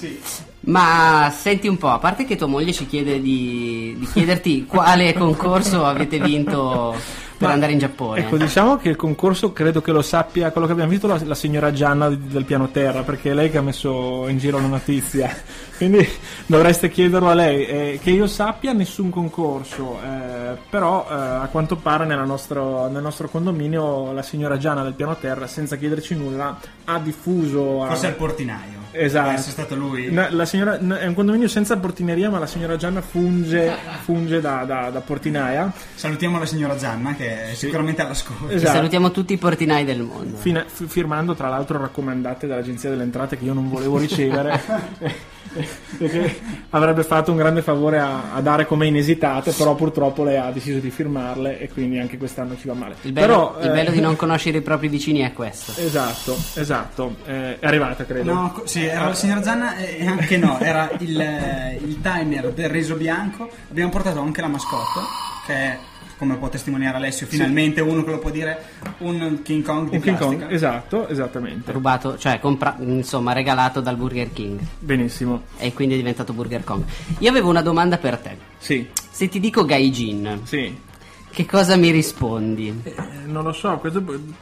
[0.61, 5.15] Ma senti un po', a parte che tua moglie ci chiede di, di chiederti quale
[5.15, 6.97] concorso avete vinto
[7.39, 8.21] per Ma- andare in Giappone.
[8.21, 11.37] Ecco, diciamo che il concorso credo che lo sappia quello che abbiamo visto la, la
[11.37, 15.31] signora Gianna del piano terra, perché è lei che ha messo in giro la notizia.
[15.79, 16.07] Quindi
[16.47, 17.65] dovreste chiederlo a lei.
[17.67, 23.03] Eh, che io sappia nessun concorso, eh, però eh, a quanto pare nella nostro- nel
[23.03, 27.85] nostro condominio la signora Gianna del piano terra, senza chiederci nulla, ha diffuso...
[27.87, 28.78] Forse è il portinaio.
[28.91, 29.31] Esatto.
[29.31, 30.11] Essere stato lui.
[30.11, 34.41] No, la signora- no, è un condominio senza portineria, ma la signora Gianna funge, funge
[34.41, 35.73] da, da- da portinaia.
[35.95, 38.49] Salutiamo la signora Gianna che è sicuramente all'ascolto.
[38.49, 38.73] Esatto.
[38.77, 40.37] Salutiamo tutti i portinai del mondo.
[40.37, 44.61] Fina- f- firmando tra l'altro raccomandate dall'Agenzia delle Entrate che io non volevo ricevere
[46.71, 50.79] avrebbe fatto un grande favore a, a dare come inesitate però purtroppo lei ha deciso
[50.79, 53.91] di firmarle e quindi anche quest'anno ci va male Il bello, però, il eh, bello
[53.91, 55.73] di non conoscere i propri vicini è questo.
[55.81, 60.59] esatto esatto Eh, è arrivata credo No, sì, era la signora Gianna e anche no,
[60.61, 63.49] era il, eh, il timer del riso bianco.
[63.71, 65.01] Abbiamo portato anche la mascotte,
[65.47, 65.79] che è,
[66.19, 68.63] come può testimoniare Alessio, finalmente uno che lo può dire,
[68.99, 70.45] un King Kong di un King plastica.
[70.45, 75.97] Kong esatto esattamente Rubato, cioè compra- insomma regalato dal Burger King benissimo e quindi è
[75.97, 76.85] diventato Burger Kong.
[77.19, 78.37] Io avevo una domanda per te.
[78.59, 80.87] sì Se ti dico Gaijin, sì
[81.31, 82.83] che cosa mi rispondi?
[82.83, 82.95] Eh,
[83.27, 83.81] non lo so,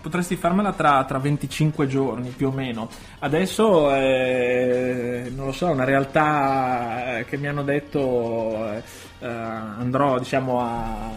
[0.01, 2.89] potresti farmela tra, tra 25 giorni più o meno.
[3.19, 8.83] Adesso eh, non lo so, è una realtà eh, che mi hanno detto eh,
[9.19, 11.11] eh, andrò diciamo a,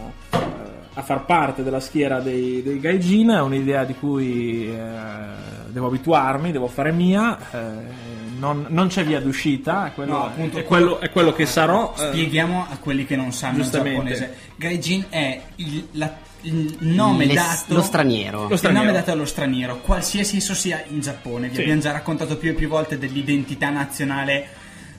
[1.00, 4.78] a far parte della schiera dei, dei gaijin, è un'idea di cui eh,
[5.68, 7.38] devo abituarmi, devo fare mia.
[7.52, 8.08] eh,
[8.38, 11.92] non, non c'è via d'uscita, quello, No, appunto, è quello, è quello che sarò.
[11.98, 13.96] eh, Spieghiamo a quelli che non sanno il Giustamente.
[14.14, 14.34] giapponese.
[14.56, 18.48] Gaijin è il, la- il nome Les- dato lo straniero.
[18.48, 18.84] Lo straniero.
[18.84, 21.48] Il nome dato allo straniero, qualsiasi esso sia in Giappone.
[21.48, 21.60] Vi Sì.
[21.60, 24.48] abbiamo già raccontato più e più volte dell'identità nazionale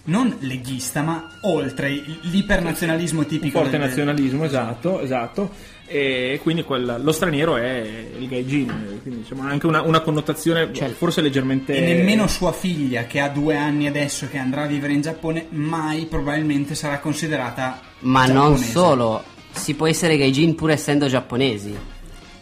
[0.04, 1.90] non leghista, ma oltre
[2.22, 5.50] l'ipernazionalismo un tipico forte del- nazionalismo, esatto, esatto.
[5.93, 10.71] E quindi quel- lo straniero è il gaijin, quindi diciamo, ha anche una, una connotazione
[10.71, 11.73] Cioè, forse leggermente...
[11.73, 15.47] E nemmeno sua figlia, che ha due anni adesso, che andrà a vivere in Giappone,
[15.49, 18.71] mai probabilmente sarà considerata Ma non giapponese.
[18.71, 21.77] solo, si può essere Gaijin pur essendo giapponesi.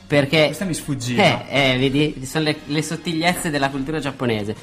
[0.05, 1.47] Perché Questa mi sfuggiva.
[1.47, 4.55] Eh, eh, vedi, sono le, le sottigliezze della cultura giapponese.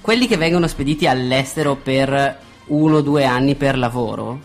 [0.00, 4.40] Quelli che vengono spediti all'estero per uno o due anni per lavoro,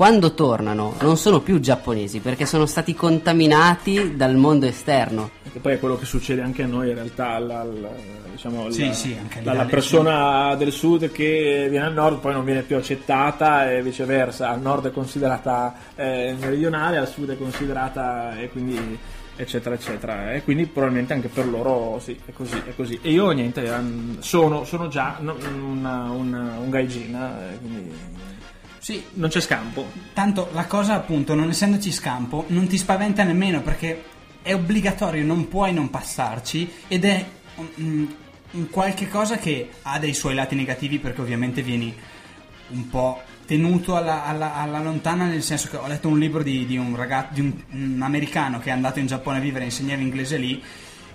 [0.00, 5.28] quando tornano non sono più giapponesi perché sono stati contaminati dal mondo esterno.
[5.52, 7.90] Che poi è quello che succede anche a noi in realtà, la, la-
[8.30, 12.46] diciamo, Sì, la, sì, anche la- persona del sud che viene al nord poi non
[12.46, 18.38] viene più accettata e viceversa, al nord è considerata eh, meridionale, al sud è considerata
[18.38, 18.98] e quindi
[19.36, 22.98] eccetera eccetera e quindi probabilmente anche per loro sì, è così, è così.
[23.02, 25.34] E io niente, ehm, sono, sono già una-
[26.10, 27.92] una- un gaijin, eh, quindi
[28.80, 29.90] Sì, non c'è scampo.
[30.14, 34.02] Tanto la cosa appunto, non essendoci scampo, non ti spaventa nemmeno perché
[34.40, 37.24] è obbligatorio, non puoi non passarci ed è
[37.78, 38.06] mm,
[38.52, 41.94] un qualche cosa che ha dei suoi lati negativi perché ovviamente vieni
[42.68, 46.64] un po' tenuto alla, alla- alla lontana nel senso che ho letto un libro di,
[46.64, 49.66] di un ragazzo, di un, un americano che è andato in Giappone a vivere e
[49.66, 50.62] insegnava inglese lì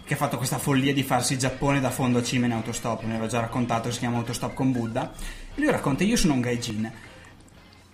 [0.05, 3.13] che ha fatto questa follia di farsi Giappone da fondo a cima in autostop, ne
[3.13, 5.11] avevo già raccontato, si chiama Autostop con Buddha.
[5.55, 6.91] E lui racconta, io sono un gaijin,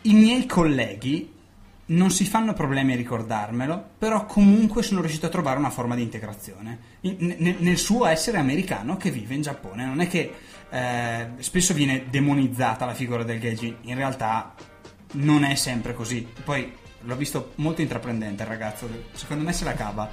[0.04, 1.40] i miei colleghi
[1.92, 6.02] non si fanno problemi a ricordarmelo, però comunque sono riuscito a trovare una forma di
[6.02, 9.86] integrazione In- nel, nel suo essere americano che vive in Giappone.
[9.86, 10.34] Non è che
[10.70, 14.54] eh, spesso viene demonizzata la figura del gaijin, in realtà
[15.14, 16.26] non è sempre così.
[16.44, 20.10] Poi l'ho visto molto intraprendente il ragazzo, secondo me se la cava.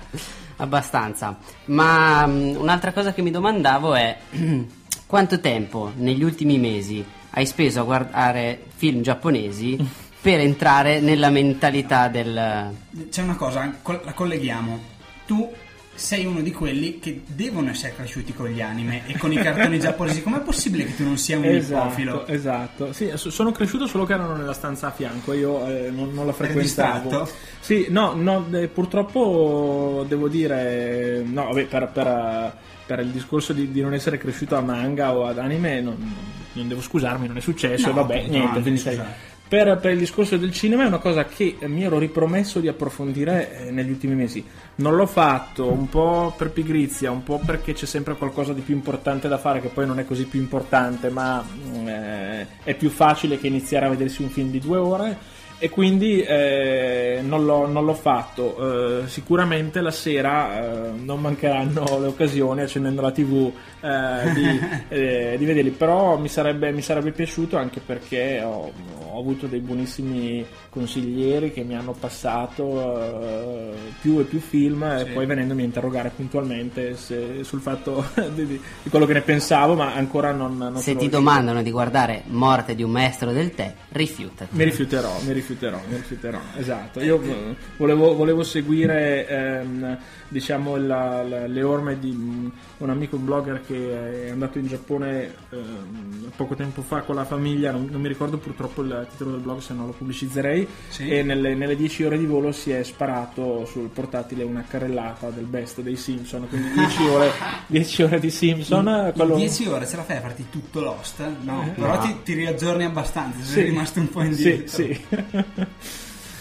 [0.57, 1.39] Abbastanza.
[1.67, 4.19] Ma mm, un'altra cosa che mi domandavo è
[5.07, 9.77] quanto tempo negli ultimi mesi hai speso a guardare film giapponesi
[10.21, 12.73] per entrare nella mentalità del...
[13.11, 14.97] C'è una cosa, la colleghiamo.
[15.27, 15.51] Tu
[15.95, 19.79] sei uno di quelli che devono essere cresciuti con gli anime e con i cartoni
[19.81, 20.23] giapponesi.
[20.23, 22.27] Com'è possibile che tu non sia un Esatto, nipofilo?
[22.27, 22.93] esatto.
[22.93, 26.27] Sì, so- sono cresciuto solo che erano nella stanza a fianco, io eh, non, non
[26.27, 27.29] la frequentavo.
[27.61, 33.71] Sì, no, no, eh, purtroppo devo dire, no, vabbè, per, per, per il discorso di,
[33.73, 36.15] di non essere cresciuto a manga o ad anime non,
[36.59, 39.37] non devo scusarmi, non è successo, No, e vabbè, appunto, niente, no, scusate.
[39.49, 43.69] Per, per il discorso del cinema è una cosa che mi ero ripromesso di approfondire
[43.69, 44.45] eh, negli ultimi mesi.
[44.77, 48.75] Non l'ho fatto un po' per pigrizia, un po' perché c'è sempre qualcosa di più
[48.75, 52.91] importante da fare, che poi non è così più importante, ma mm, eh, è più
[52.91, 55.17] facile che iniziare a vedersi un film di due ore.
[55.61, 59.01] E quindi eh, non, l'ho, non l'ho fatto.
[59.01, 64.61] Eh, sicuramente la sera eh, non mancheranno le occasioni accendendo la TV eh, di,
[64.95, 65.71] eh, di vederli.
[65.71, 68.71] Però mi sarebbe, mi sarebbe piaciuto anche perché ho,
[69.11, 70.47] ho avuto dei buonissimi
[70.79, 75.11] consiglieri che mi hanno passato eh, più e più film e Sì.
[75.13, 79.75] poi venendomi a interrogare puntualmente se- sul fatto di, di- di quello che ne pensavo,
[79.75, 81.17] ma ancora non, non Se ti riuscito.
[81.17, 84.55] domandano di guardare Morte di un maestro del tè, rifiutati.
[84.57, 87.01] Mi rifiuterò, mi rifiuterò, mi rifiuterò, esatto.
[87.01, 93.25] Io eh, volevo, volevo seguire ehm, diciamo la- la- le orme di un amico un
[93.25, 98.01] blogger che è andato in Giappone ehm, poco tempo fa con la famiglia, non, non
[98.01, 101.09] mi ricordo purtroppo il titolo del blog se no lo pubblicizzerei, Sì.
[101.09, 105.45] e nelle, nelle 10 ore di volo si è sparato sul portatile una carrellata del
[105.45, 107.31] best dei Simpson, quindi 10 ore,
[107.67, 108.87] 10 ore di Simpson.
[108.87, 111.23] In quello- 10 ore ce la fai a farti tutto Lost?
[111.43, 112.01] No, Eh, però no.
[112.01, 113.53] ti, ti riaggiorni abbastanza, Sì.
[113.53, 114.69] sei rimasto un po' indietro.
[114.69, 115.05] Sì, sì.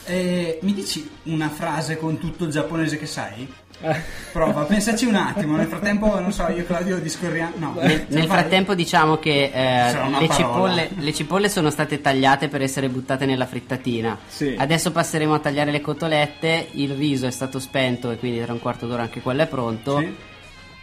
[0.10, 3.46] Eh, mi dici una frase con tutto il giapponese che sai?
[4.32, 7.54] Prova, pensaci un attimo, nel frattempo non so, io e Claudio discorriamo.
[7.58, 12.48] No, Nel, la nel frattempo diciamo che eh, le, cipolle, le cipolle sono state tagliate
[12.48, 14.18] per essere buttate nella frittatina.
[14.28, 14.56] Sì.
[14.58, 18.60] Adesso passeremo a tagliare le cotolette, il riso è stato spento e quindi tra un
[18.60, 20.00] quarto d'ora anche quello è pronto.
[20.00, 20.16] Sì.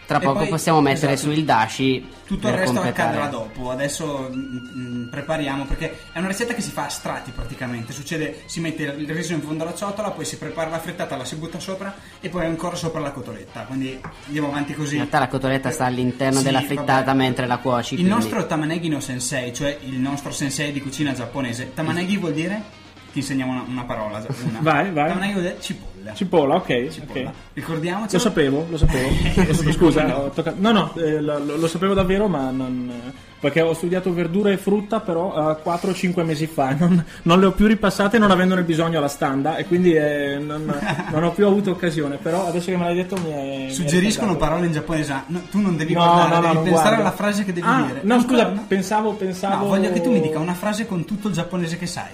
[0.06, 1.32] Tra poco poi- possiamo mettere esatto.
[1.32, 3.08] su il dashi Tutto il resto completare.
[3.16, 3.70] accadrà dopo.
[3.70, 7.92] Adesso mm, mm, prepariamo perché è una ricetta che si fa a strati praticamente.
[7.92, 11.24] Succede, si mette il riso in fondo alla ciotola, poi si prepara la frittata, la
[11.24, 13.62] si butta sopra e poi ancora sopra la cotoletta.
[13.62, 14.92] Quindi andiamo avanti così.
[14.94, 16.74] In realtà la cotoletta sta all'interno Sì, della vabbè.
[16.74, 17.94] frittata mentre la cuoci.
[17.94, 21.72] Il quindi- nostro Tamanegi no Sensei, cioè il nostro sensei di cucina giapponese.
[21.74, 22.82] Tamanegi vuol dire?
[23.14, 24.18] Ti insegniamo una, una parola.
[24.18, 24.58] Una.
[24.60, 25.06] Vai, vai.
[25.08, 26.12] Tamanegi vuol dire cipolla.
[26.14, 26.88] Cipolla, ok.
[26.88, 27.28] Cipolla.
[27.28, 27.34] ok.
[27.52, 28.12] Ricordiamoci.
[28.14, 29.08] Lo sapevo, lo sapevo.
[29.46, 32.90] Lo sapevo, Scusa, ho toccato- no, no, eh, lo, lo- sapevo davvero, ma non.
[33.38, 36.74] Perché ho studiato verdura e frutta, però 4 o 5 mesi fa.
[36.80, 40.64] Non, non le ho più ripassate, non avendone bisogno alla standa, e quindi eh, non,
[41.12, 42.16] non ho più avuto occasione.
[42.16, 43.56] Però adesso che me l'hai detto, mi è.
[43.58, 45.22] mi è Suggeriscono parole in giapponese.
[45.26, 47.02] no, tu non devi No, guardare, no, no, devi non pensare guardo.
[47.02, 48.00] alla frase che devi Ah, dire.
[48.02, 49.62] No, scusa, pensavo, pensavo.
[49.64, 52.12] No, voglio che tu mi dica una frase con tutto il giapponese che sai.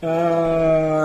[0.00, 0.06] Eh,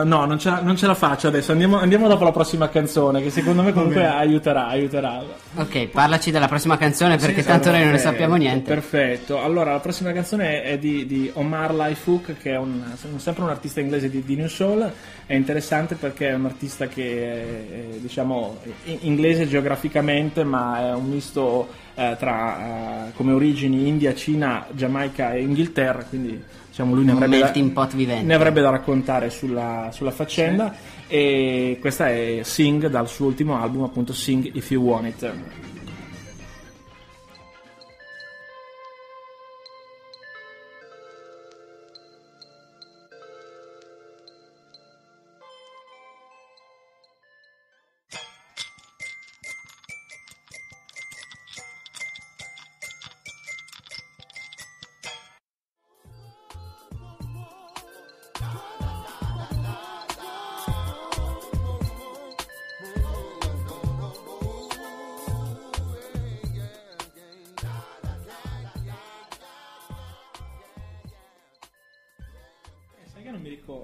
[0.05, 1.51] no, non ce, la, non ce la faccio adesso.
[1.51, 4.67] Andiamo, andiamo dopo la prossima canzone, che secondo me comunque aiuterà.
[4.67, 5.23] aiuterà.
[5.55, 8.71] Ok, parlaci della prossima canzone perché Sì, tanto esatto, noi non ne sappiamo niente.
[8.71, 9.41] Perfetto.
[9.41, 12.83] Allora, la prossima canzone è di, di Omar Lifehook, che è un,
[13.17, 14.91] sempre un artista inglese di, di New Soul.
[15.25, 20.93] È interessante perché è un artista che è, è, diciamo, in- inglese geograficamente, ma è
[20.93, 26.03] un misto eh, tra eh, come origini India, Cina, Giamaica e Inghilterra.
[26.03, 26.43] Quindi,
[26.73, 30.73] diciamo, lui ne avrebbe, da, ne avrebbe da raccontare sulla, sulla faccenda.
[31.05, 35.33] E questa è Sing dal suo ultimo album, appunto Sing If You Want It.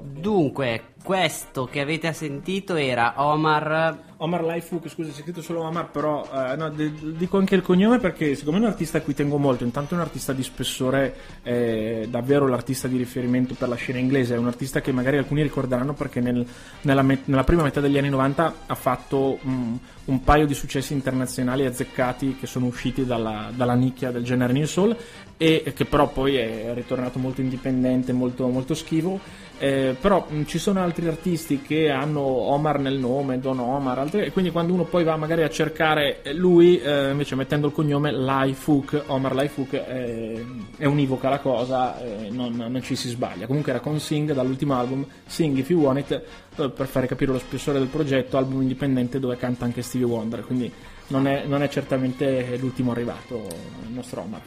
[0.01, 4.08] Dunque, questo che avete sentito era Omar.
[4.21, 7.99] Omar Lifehook, scusa, c'è scritto solo Omar, però eh, no, de- dico anche il cognome
[7.99, 9.63] perché secondo me è un artista a cui tengo molto.
[9.63, 14.35] Intanto è un artista di spessore, eh, davvero l'artista di riferimento per la scena inglese.
[14.35, 16.45] È un artista che magari alcuni ricorderanno perché nel-
[16.81, 20.91] nella, me- nella prima metà degli anni 90 ha fatto mm, un paio di successi
[20.91, 24.97] internazionali azzeccati che sono usciti dalla, dalla nicchia del genere New Soul
[25.41, 29.47] e che però poi è ritornato molto indipendente, molto, molto schivo.
[29.57, 34.25] Eh, però mh, ci sono altri artisti che hanno Omar nel nome, Don Omar, altri-
[34.25, 38.11] e quindi quando uno poi va magari a cercare lui, eh, invece mettendo il cognome
[38.11, 40.45] Laifuk, Omar Laifuk, eh,
[40.77, 43.45] è univoca la cosa, eh, non, non ci si sbaglia.
[43.45, 46.23] Comunque era con Sing dall'ultimo album, Sing If You Want It,
[46.57, 50.43] eh, per fare capire lo spessore del progetto, album indipendente dove canta anche Stevie Wonder,
[50.45, 50.71] quindi
[51.07, 53.47] non è, non è certamente l'ultimo arrivato
[53.85, 54.41] il nostro Omar.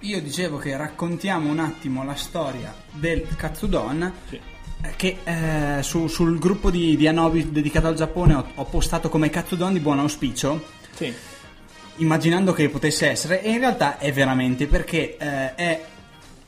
[0.00, 4.12] Io dicevo che raccontiamo un attimo la storia del Katsudon.
[4.28, 4.53] Sì.
[4.96, 9.30] Che eh, su- sul gruppo di, di Anobi dedicato al Giappone ho, ho postato come
[9.30, 10.62] Katsudon di buon auspicio,
[10.94, 11.12] Sì.
[11.96, 15.84] immaginando che potesse essere, e in realtà è veramente perché eh, è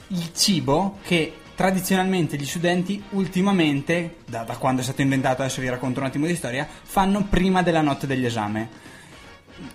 [0.08, 5.68] il cibo che tradizionalmente gli studenti ultimamente, da, da quando è stato inventato, adesso vi
[5.68, 8.84] racconto un attimo di storia, fanno prima della notte dell'esame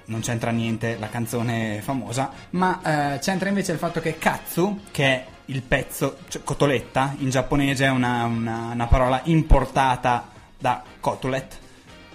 [0.05, 5.03] non c'entra niente la canzone famosa, ma eh, c'entra invece il fatto che katsu, che
[5.05, 10.27] è il pezzo, cioè cotoletta, in giapponese è una, una- una parola importata
[10.57, 11.57] da kotulet,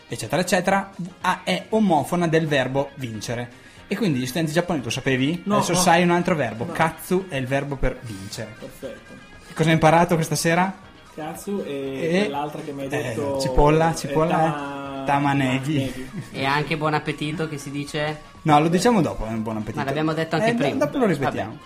[0.08, 0.90] eccetera, eccetera,
[1.22, 3.64] ha- è omofona del verbo vincere.
[3.88, 5.42] E quindi gli studenti giapponesi, lo sapevi?
[5.44, 5.78] No, Adesso no.
[5.78, 8.54] sai un altro verbo, katsu è il verbo per vincere.
[8.58, 9.14] Perfetto.
[9.54, 10.74] Cosa hai imparato questa sera?
[11.14, 16.10] Cazzo E- e, l'altra che mi hai eh, detto cipolla, è cipolla, tama- tamaneghi.
[16.32, 18.20] E anche buon appetito che si dice.
[18.42, 19.78] No, lo diciamo dopo, è un buon appetito.
[19.78, 20.84] Ma l'abbiamo detto anche Eh, prima.
[20.84, 21.58] Dopo lo ripetiamo.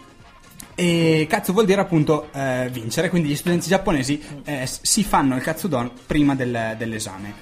[0.80, 5.42] E cazzo vuol dire appunto eh, vincere, quindi gli studenti giapponesi eh, si fanno il
[5.42, 7.34] katsudon prima del- dell'esame.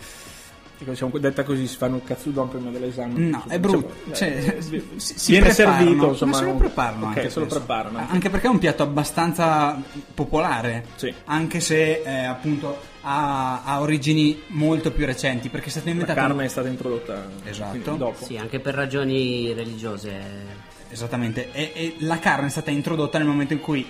[0.77, 3.13] Dico, diciamo, detta così si fanno il katsudon prima dell'esame.
[3.21, 3.95] No, è brutto.
[4.07, 4.83] Diciamo, Cioè, eh, si-
[5.19, 6.31] si viene preparano, servito, insomma.
[6.33, 7.99] Ma se lo preparano Ok, anche se lo preparano.
[7.99, 8.13] anche.
[8.13, 9.81] Anche perché è un piatto abbastanza
[10.15, 11.15] popolare, Sì.
[11.27, 16.19] anche se eh, appunto ha, ha origini molto più recenti, perché è stato La inventato...
[16.21, 17.95] carne è stata introdotta Esatto.
[17.95, 18.25] dopo.
[18.25, 20.67] Sì, anche per ragioni religiose.
[20.91, 23.87] Esattamente, e, e la carne è stata introdotta nel momento in cui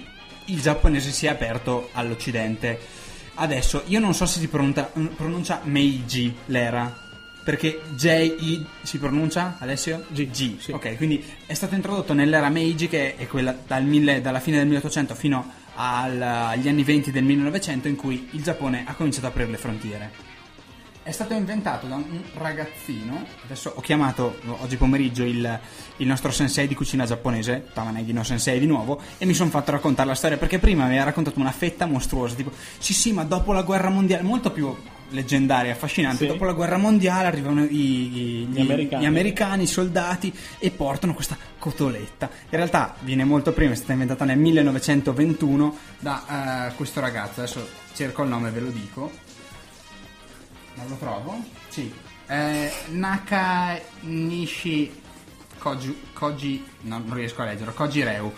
[0.46, 2.78] il giapponese si è aperto all'occidente.
[3.34, 7.06] Adesso, io non so se si pronuncia, pronuncia Meiji l'era,
[7.44, 10.04] perché J-I si pronuncia, Alessio?
[10.08, 10.72] G, G, sì.
[10.72, 14.66] ok, quindi è stato introdotto nell'era Meiji, che è quella dal mille- dalla fine del
[14.66, 19.32] 1800 fino al- agli anni 20 del 1900, in cui il Giappone ha cominciato ad
[19.32, 20.11] aprire le frontiere.
[21.09, 23.25] È stato inventato da un ragazzino.
[23.44, 25.59] Adesso ho chiamato oggi pomeriggio il,
[25.97, 29.71] il nostro sensei di cucina giapponese, Tamanegi no sensei di nuovo, e mi sono fatto
[29.71, 33.25] raccontare la storia perché prima mi aveva raccontato una fetta mostruosa, tipo sì sì, ma
[33.25, 34.77] dopo la guerra mondiale, molto più
[35.09, 36.27] leggendaria, affascinante.
[36.27, 36.31] Sì.
[36.31, 39.03] Dopo la guerra mondiale arrivano i, i- Gli americani.
[39.03, 42.29] gli americani, i soldati e portano questa cotoletta.
[42.51, 47.40] In realtà viene molto prima, è stata inventata nel 1921 da eh, questo ragazzo.
[47.40, 49.27] Adesso cerco il nome e ve lo dico.
[50.78, 51.42] Non lo trovo?
[51.68, 51.92] Sì.
[52.28, 54.92] Eh, Nakanishi
[55.58, 58.32] Koji, Koji no, non riesco a leggere, Koji Reu.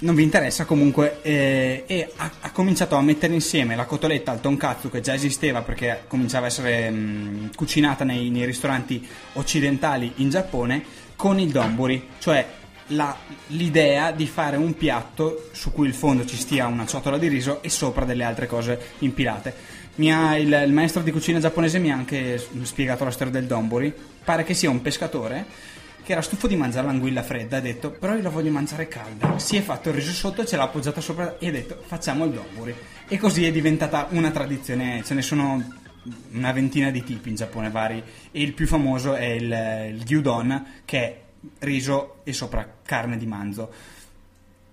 [0.00, 4.40] Non vi interessa comunque eh, e ha, ha cominciato a mettere insieme la cotoletta al
[4.40, 10.28] tonkatsu che già esisteva perché cominciava a essere mh, cucinata nei, nei ristoranti occidentali in
[10.28, 10.82] Giappone
[11.14, 12.44] con il donburi, cioè
[12.88, 13.16] la-
[13.48, 17.62] l'idea di fare un piatto su cui il fondo ci stia una ciotola di riso
[17.62, 19.54] e sopra delle altre cose impilate.
[19.96, 23.92] Ha- il, il maestro di cucina giapponese mi ha anche spiegato la storia del donburi.
[24.24, 25.46] Pare che sia un pescatore
[26.02, 27.58] che era stufo di mangiare l'anguilla fredda.
[27.58, 29.38] Ha detto, però io la voglio mangiare calda.
[29.38, 32.32] Si è fatto il riso sotto, ce l'ha appoggiata sopra e ha detto, facciamo il
[32.32, 32.74] donburi.
[33.08, 35.02] E così è diventata una tradizione.
[35.04, 35.80] Ce ne sono
[36.32, 38.02] una ventina di tipi in Giappone vari.
[38.30, 41.20] E il più famoso è il, il gyudon, che è
[41.60, 43.72] riso e sopra carne di manzo.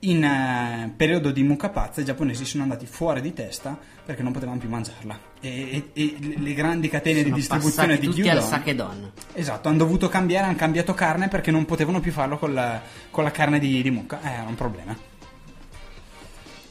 [0.01, 4.31] In eh, periodo di mucca pazza i giapponesi sono andati fuori di testa perché non
[4.31, 5.19] potevano più mangiarla.
[5.41, 9.11] E, e- e le grandi catene di Sono distribuzione passati di tutti al gyudon sakedon.
[9.33, 12.81] esatto hanno dovuto cambiare hanno cambiato carne perché non potevano più farlo con la,
[13.11, 14.21] con la carne di, di mucca.
[14.21, 14.95] Eh, era un problema.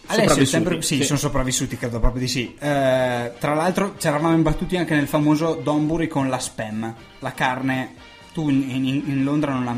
[0.07, 1.05] Sopravvissuti, sempre sì, sì.
[1.05, 2.55] sono sopravvissuti credo proprio di sì.
[2.59, 7.95] Eh, tra l'altro ci eravamo imbattuti anche nel famoso donburi con la spam la carne
[8.39, 9.77] tu in, in- Londra non l'hai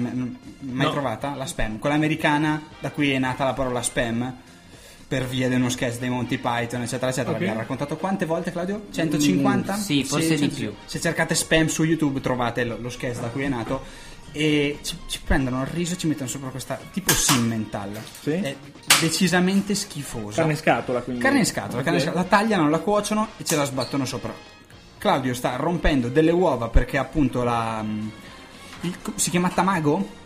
[0.61, 0.91] mai No.
[0.93, 4.35] trovata la spam quella americana da cui è nata la parola spam
[5.09, 7.37] per via di uno sketch dei Monty Python eccetera eccetera Ok.
[7.41, 8.83] abbiamo raccontato quante volte Claudio?
[8.91, 9.75] 150?
[9.75, 10.55] Mm, sì, forse di 100.
[10.57, 10.75] più.
[10.85, 13.83] se cercate spam su YouTube trovate lo, lo sketch da cui è nato
[14.33, 18.31] e ci, ci prendono il riso e ci mettono sopra questa tipo simmental Sì.
[18.33, 18.55] è
[19.01, 21.23] decisamente schifosa Carne in scatola, quindi.
[21.23, 22.23] Carne in scatola, carne in scatola.
[22.23, 24.33] la tagliano, la cuociono e ce la sbattono sopra
[24.99, 27.83] Claudio sta rompendo delle uova perché appunto la
[28.83, 30.19] il- si chiama tamago?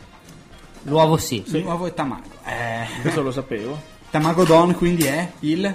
[0.85, 1.43] L'uovo sì.
[1.63, 3.81] l'uovo è tamago eh, Questo lo sapevo.
[4.11, 5.75] tamago don quindi è il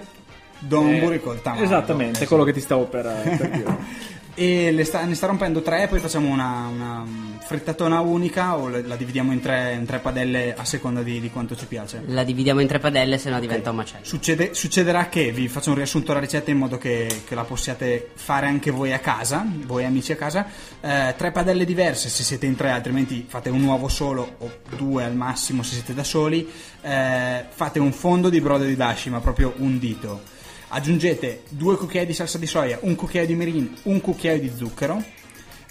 [0.60, 2.28] donburi Eh, col tamago Esattamente, Eh, sì.
[2.28, 3.04] quello che ti stavo per,
[3.38, 3.78] per dire.
[4.36, 7.06] E le sta- ne sta rompendo tre, poi facciamo una, una
[7.46, 11.30] frittatona unica o le- la dividiamo in tre, in tre padelle a seconda di, di
[11.30, 12.04] quanto ci piace.
[12.06, 14.06] La dividiamo in tre padelle, se no diventa un macello.
[14.06, 18.12] Succede- succederà che vi faccio un riassunto della ricetta in modo che, che la possiate
[18.14, 20.46] fare anche voi a casa, voi amici a casa.
[20.80, 25.04] Eh, tre padelle diverse se siete in tre, altrimenti fate un uovo solo o due
[25.04, 26.48] al massimo se siete da soli.
[26.82, 30.38] Eh, fate un fondo di brodo di dashi, ma proprio un dito.
[30.72, 35.04] Aggiungete due cucchiai di salsa di soia, un cucchiaio di mirin, un cucchiaio di zucchero.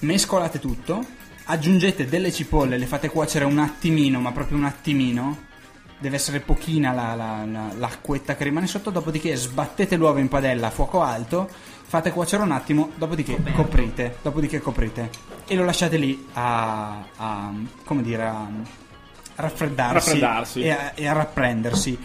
[0.00, 1.04] Mescolate tutto.
[1.44, 5.46] Aggiungete delle cipolle, le fate cuocere un attimino, ma proprio un attimino
[6.00, 10.66] deve essere pochina la- la- la- l'acquetta che rimane sotto, dopodiché sbattete l'uovo in padella
[10.68, 11.48] a fuoco alto,
[11.86, 15.10] fate cuocere un attimo, dopodiché coprite, dopodiché coprite
[15.46, 17.52] e lo lasciate lì a, a-
[17.84, 18.46] come dire, a
[19.36, 20.60] raffreddarsi, Raffreddarsi.
[20.60, 21.98] E, a, e a rapprendersi.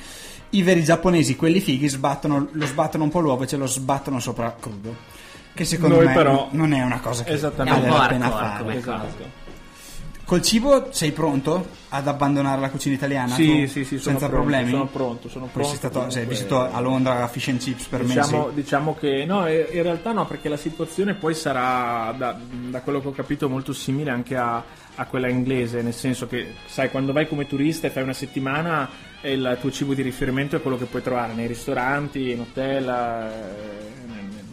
[0.53, 4.19] I veri giapponesi, quelli fighi, sbattono, lo sbattono un po' l'uovo e ce lo sbattono
[4.19, 4.95] sopra crudo.
[5.53, 8.61] Che secondo Noi me però- non è una cosa che vale la pena fare.
[8.63, 9.41] come Esatto.
[10.25, 13.33] Col cibo sei pronto ad abbandonare la cucina italiana?
[13.35, 13.67] Sì, Tu?
[13.67, 14.69] sì, sì, sono senza pronto, problemi.
[14.71, 17.85] sono pronto, sono Poi sei, pronto, stato, sei vissuto a Londra a Fish and Chips
[17.87, 18.53] per Diciamo, mesi.
[18.55, 22.39] diciamo che no, in realtà no, perché la situazione poi sarà, da,
[22.69, 24.63] da quello che ho capito, molto simile anche a,
[24.95, 28.89] a quella inglese, nel senso che, sai, quando vai come turista e fai una settimana,
[29.21, 32.87] eh, il tuo cibo di riferimento è quello che puoi trovare nei ristoranti, in hotel,
[32.87, 33.91] eh,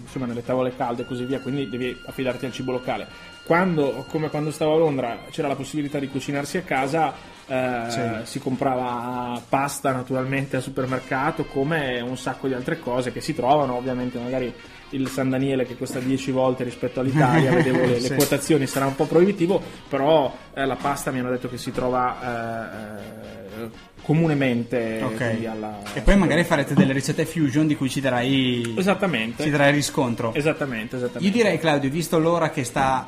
[0.03, 3.07] insomma, nelle tavole calde e così via, quindi devi affidarti al cibo locale.
[3.45, 7.13] Quando, come quando stavo a Londra, c'era la possibilità di cucinarsi a casa,
[7.47, 8.01] eh, Sì.
[8.23, 13.75] si comprava pasta naturalmente al supermercato, come un sacco di altre cose che si trovano,
[13.77, 14.55] ovviamente magari
[14.91, 18.15] il San Daniele che costa 10 volte rispetto all'Italia, vedevo le, le Sì.
[18.15, 22.99] quotazioni, sarà un po' proibitivo, però eh, la pasta mi hanno detto che si trova
[22.99, 23.69] eh, eh,
[24.03, 25.17] comunemente Ok.
[25.17, 29.43] quindi alla- E poi magari farete delle ricette fusion di cui ci darai, Esattamente.
[29.45, 30.35] ci darai riscontro.
[30.35, 31.27] Esattamente, esattamente.
[31.27, 33.07] Io direi, Claudio, visto l'ora che sta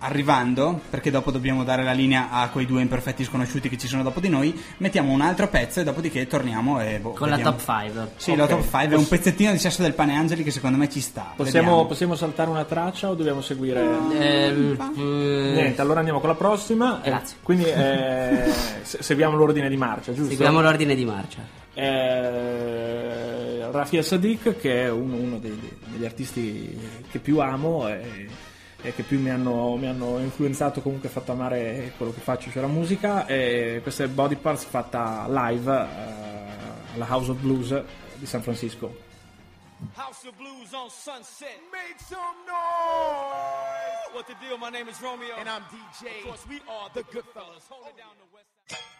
[0.00, 4.02] arrivando, perché dopo dobbiamo dare la linea a quei due imperfetti sconosciuti che ci sono
[4.04, 7.56] dopo di noi, mettiamo un altro pezzo e dopodiché torniamo e boh, Con la vediamo.
[7.56, 8.08] top 5.
[8.16, 8.36] Sì, Ok.
[8.36, 11.00] la top 5 è un pezzettino di sesso del pane Angeli che secondo me ci
[11.00, 11.32] sta.
[11.34, 13.80] Possiamo, possiamo saltare una traccia o dobbiamo seguire?
[13.80, 17.02] Ehm, eh, Niente, allora andiamo con la prossima.
[17.02, 17.36] Eh, Grazie.
[17.42, 20.30] Quindi eh, se- seguiamo l'ordine di marcia, giusto?
[20.30, 21.56] seguiamo l'ordine di marcia.
[21.74, 26.78] Eh, Rafi Sadiq, che è uno, uno dei- dei- degli artisti
[27.10, 28.26] che più amo e,
[28.80, 32.62] e che più mi hanno, mi hanno influenzato, comunque fatto amare quello che faccio, cioè
[32.62, 33.26] la musica.
[33.26, 37.82] E questa è Body Parts fatta live eh, alla House of Blues
[38.14, 39.06] di San Francisco.
[39.94, 41.60] House of Blues on Sunset.
[41.70, 44.12] Make some noise.
[44.12, 44.58] What the deal?
[44.58, 45.36] My name is Romeo.
[45.38, 46.18] And I'm DJ.
[46.18, 47.68] Of course, we are the Goodfellas.
[47.68, 48.97] Hold it down the west side.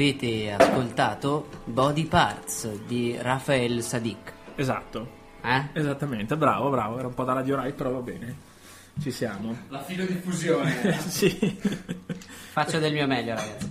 [0.00, 4.32] Avete ascoltato Body Parts di Rafael Sadiq.
[4.54, 5.06] Esatto,
[5.42, 5.68] Eh?
[5.74, 6.96] esattamente, bravo, bravo.
[6.98, 8.34] Era un po' da Radio Rai, però va bene.
[8.98, 9.54] Ci siamo.
[9.68, 10.98] La filodiffusione.
[11.06, 11.54] sì.
[12.50, 13.70] Faccio del mio meglio, ragazzi.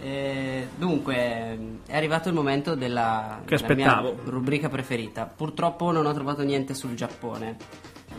[0.00, 5.26] Eh, dunque, è arrivato il momento della, Che della rubrica preferita.
[5.26, 7.56] Purtroppo non ho trovato niente sul Giappone.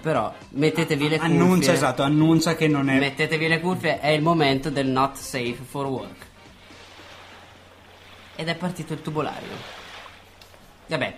[0.01, 1.33] Però mettetevi le cuffie.
[1.33, 2.97] annuncia, esatto, annuncia che non è...
[2.97, 6.25] Mettetevi le cuffie, è il momento del not safe for work.
[8.35, 9.49] Ed è partito il tubolario.
[10.87, 11.15] Vabbè.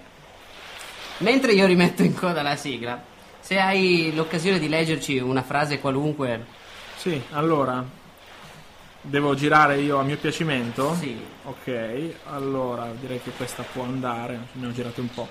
[1.19, 3.01] Mentre io rimetto in coda la sigla,
[3.39, 6.45] se hai l'occasione di leggerci una frase qualunque,
[6.97, 7.83] Sì, allora
[9.01, 10.95] devo girare io a mio piacimento?
[10.95, 11.17] Sì.
[11.43, 15.27] Ok, allora direi che questa può andare, ne ho girato un po'.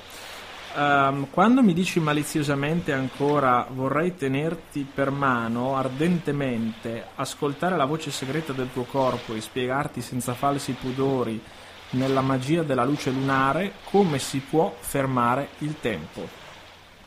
[0.74, 8.52] Ehm, quando mi dici maliziosamente ancora vorrei tenerti per mano ardentemente, ascoltare la voce segreta
[8.52, 11.40] del tuo corpo e spiegarti senza falsi pudori
[11.90, 16.26] nella magia della luce lunare come si può fermare il tempo.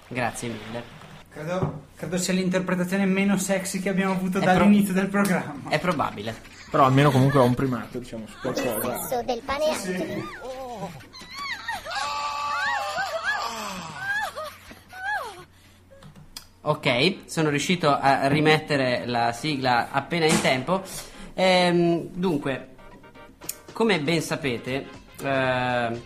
[0.07, 0.93] grazie mille.
[1.29, 5.69] Credo, credo sia l'interpretazione meno sexy che abbiamo avuto È dall'inizio del programma.
[5.69, 6.33] È probabile.
[6.71, 8.99] Però almeno comunque ho un primato, diciamo, su qualcosa.
[8.99, 10.23] Sesso del pane Angeli.
[16.67, 20.81] Ok, sono riuscito a rimettere la sigla appena in tempo.
[21.35, 22.69] Ehm, dunque,
[23.71, 24.87] come ben sapete,
[25.21, 26.01] eh,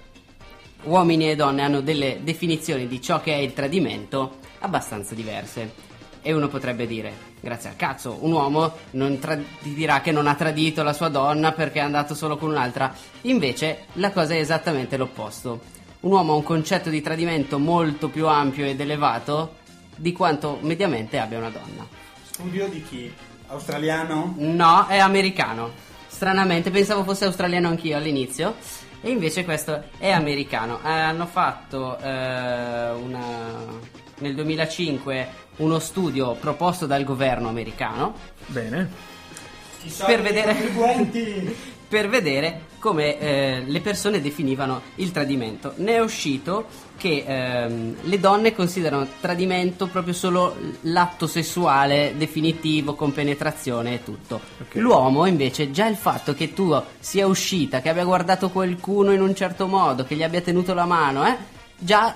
[0.83, 5.73] uomini e donne hanno delle definizioni di ciò che è il tradimento abbastanza diverse.
[6.21, 8.17] E uno potrebbe dire, grazie al cazzo.
[8.19, 8.73] Un uomo
[9.17, 12.49] tra- ti dirà che non ha tradito la sua donna perché è andato solo con
[12.49, 12.93] un'altra.
[13.21, 15.77] Invece la cosa è esattamente l'opposto.
[16.01, 19.58] Un uomo ha un concetto di tradimento molto più ampio ed elevato
[19.99, 21.85] di quanto mediamente abbia una donna.
[22.23, 23.13] Studio di chi?
[23.47, 24.33] Australiano?
[24.37, 25.71] No, è americano.
[26.07, 28.55] Stranamente, pensavo fosse australiano anch'io all'inizio.
[29.01, 30.79] E invece questo è americano.
[30.83, 33.87] Eh, hanno fatto eh, una-
[34.19, 35.27] nel 2005
[35.57, 38.13] uno studio proposto dal governo americano
[38.47, 38.89] Bene.
[40.05, 41.55] per vedere, Contribuenti!
[41.89, 45.73] per vedere come eh, le persone definivano il tradimento.
[45.77, 53.11] Ne è uscito che ehm, le donne considerano tradimento proprio solo l'atto sessuale definitivo con
[53.11, 54.39] penetrazione e tutto.
[54.61, 54.75] Ok.
[54.75, 59.33] L'uomo invece già il fatto che tu sia uscita, che abbia guardato qualcuno in un
[59.33, 61.35] certo modo, che gli abbia tenuto la mano, eh,
[61.77, 62.15] già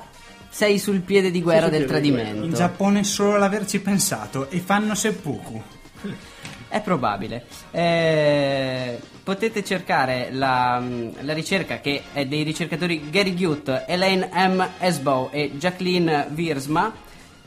[0.49, 2.45] sei sul piede di guerra sul del tradimento.
[2.45, 5.63] In Giappone solo l'averci pensato e fanno seppuku.
[6.74, 7.45] È probabile.
[7.69, 10.82] Eh, potete cercare la,
[11.19, 14.67] la ricerca che è dei ricercatori Gary Gutt, Elaine M.
[14.80, 16.91] Esbow e Jacqueline Wiersma,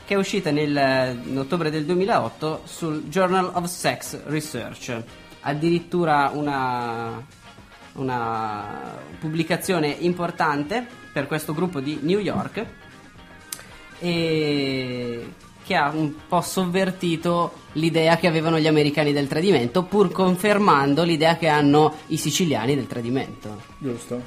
[0.05, 5.03] che è uscita nel, in ottobre del 2008 sul Journal of Sex Research.
[5.41, 7.21] Addirittura una,
[7.95, 12.65] una pubblicazione importante per questo gruppo di New York
[13.99, 15.27] e
[15.67, 21.35] che ha un po' sovvertito l'idea che avevano gli americani del tradimento, pur confermando l'idea
[21.35, 23.63] che hanno i siciliani del tradimento.
[23.77, 24.21] Giusto.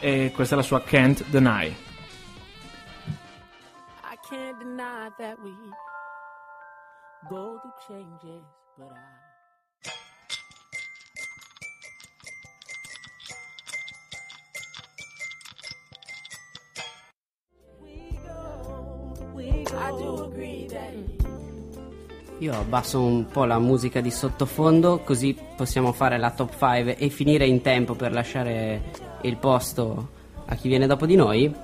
[0.00, 1.66] e questa è la sua Can't Deny.
[1.66, 1.74] I
[4.30, 5.50] can't deny that we
[7.28, 8.42] go through changes,
[8.76, 9.13] but I.
[22.38, 27.08] Io abbasso un po' la musica di sottofondo così possiamo fare la top 5 e
[27.08, 28.82] finire in tempo per lasciare
[29.22, 30.08] il posto
[30.46, 31.54] a chi viene dopo di noi.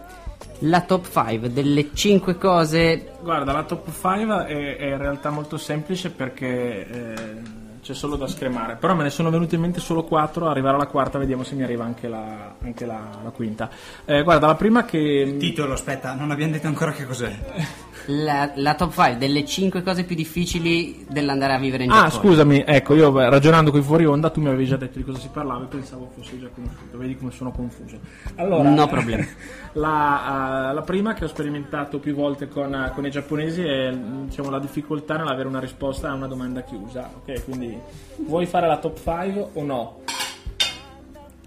[0.60, 5.56] La top 5 delle 5 cose Guarda, la top 5 è, è in realtà molto
[5.56, 10.04] semplice perché eh, c'è solo da scremare, però me ne sono venute in mente solo
[10.04, 13.70] 4, arrivare alla quarta vediamo se mi arriva anche la, anche la, la quinta.
[14.04, 15.36] Eh, guarda, la prima che...
[15.38, 17.38] Titolo, aspetta, non abbiamo detto ancora che cos'è.
[18.10, 22.10] la, la top 5 delle 5 cose più difficili dell'andare a vivere in Ah, Giappone.
[22.22, 25.28] scusami, ecco, io ragionando qui fuori onda, tu mi avevi già detto di cosa si
[25.32, 26.98] parlava e pensavo fosse già conosciuto.
[26.98, 27.98] Vedi come sono confuso.
[28.36, 29.24] Allora, No problema.
[29.74, 33.92] La, eh, la prima che ho sperimentato più volte con, eh, con i giapponesi è
[34.24, 37.08] diciamo, la difficoltà nell'avere una risposta a una domanda chiusa.
[37.22, 37.78] Ok, quindi
[38.26, 40.00] vuoi fare la top 5 o no?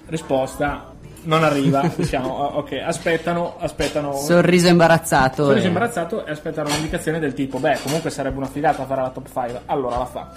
[0.05, 0.92] Risposta
[1.24, 4.13] non arriva, diciamo, ok, aspettano, aspettano.
[4.13, 5.45] Sorriso imbarazzato.
[5.45, 9.09] Sono e- imbarazzato e aspettano un'indicazione del tipo, beh, comunque sarebbe una figata fare la
[9.09, 10.32] top 5, allora la fa.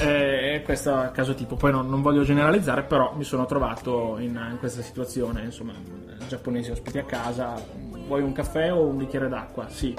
[0.00, 4.16] Eh, questo è il caso tipo, poi non, non voglio generalizzare, però mi sono trovato
[4.18, 7.54] in, in questa situazione, insomma, eh, giapponesi ospiti a casa,
[8.06, 9.66] vuoi un caffè o un bicchiere d'acqua?
[9.68, 9.94] Sì.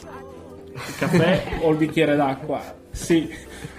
[0.73, 2.61] Il caffè o il bicchiere d'acqua?
[2.91, 3.29] Sì.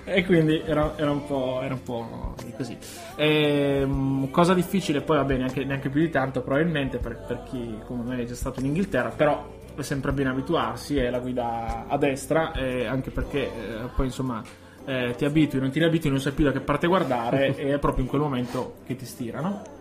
[0.04, 2.76] E quindi era, era un po', era un po' così.
[3.16, 7.78] Ehm, cosa difficile, poi va bene, neanche, neanche più di tanto probabilmente per, per chi
[7.86, 11.86] come me è già stato in Inghilterra, però è sempre bene abituarsi, è la guida
[11.88, 14.42] a destra, anche perché eh, poi insomma
[14.84, 17.78] eh, ti abitui, non ti riabitui, non sai più da che parte guardare e è
[17.78, 19.80] proprio in quel momento che ti stirano.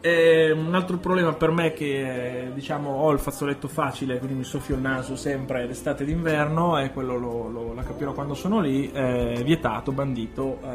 [0.00, 4.36] E un altro problema per me è che eh, diciamo ho il fazzoletto facile, quindi
[4.36, 8.34] mi soffio il naso sempre d'estate e d'inverno e quello lo, lo- la capirò quando
[8.34, 10.60] sono lì, è vietato, bandito.
[10.62, 10.68] eh,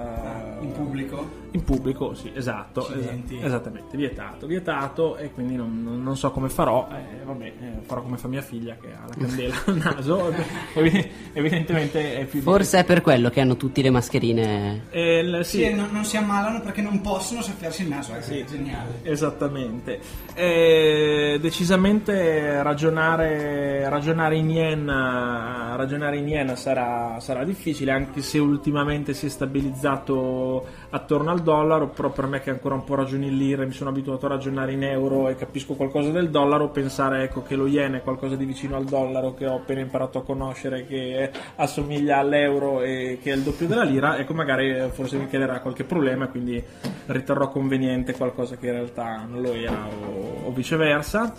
[0.62, 1.39] In pubblico?
[1.53, 3.36] in pubblico, sì, esatto, Accidenti.
[3.36, 8.03] esa- esattamente, vietato, vietato e quindi non, non- so come farò, eh, vabbè, eh, farò
[8.03, 10.34] come fa mia figlia che ha la candela al naso,
[10.76, 14.84] evi- evidentemente è più Forse è per quello che hanno tutti le mascherine.
[14.91, 18.38] Eh, Sì, e non, non si ammalano perché non possono soffiarsi il naso, ecco, Sì.
[18.39, 18.99] è geniale.
[19.03, 19.99] Esattamente.
[20.34, 29.14] Eh, decisamente ragionare, ragionare in yen, ragionare in yen sarà, sarà difficile, anche se ultimamente
[29.14, 30.51] si è stabilizzato
[30.89, 33.89] attorno, al dollaro, però per me che ancora un po' ragioni in lire, mi sono
[33.89, 37.93] abituato a ragionare in euro e capisco qualcosa del dollaro, pensare ecco, che lo yen
[37.93, 42.82] è qualcosa di vicino al dollaro che ho appena imparato a conoscere, che assomiglia all'euro
[42.82, 46.26] e che è il doppio della lira, ecco magari eh, forse mi chiederà qualche problema
[46.26, 46.64] e quindi
[47.08, 51.34] riterrò conveniente qualcosa che in realtà non lo era o, o viceversa.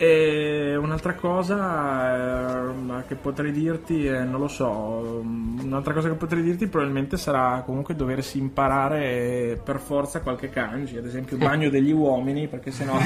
[0.00, 2.70] E un'altra cosa eh,
[3.08, 7.64] che potrei dirti, eh, non lo so, mm, un'altra cosa che potrei dirti probabilmente sarà
[7.66, 12.94] comunque doversi imparare per forza qualche kanji, ad esempio bagno degli uomini, perché sennò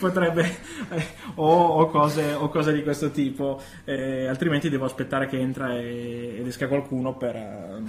[0.00, 0.52] potrebbe,
[0.90, 1.06] eh,
[1.36, 6.38] o, o cose, o cose di questo tipo, eh, altrimenti devo aspettare che entra e,
[6.40, 7.82] ed esca qualcuno per, eh,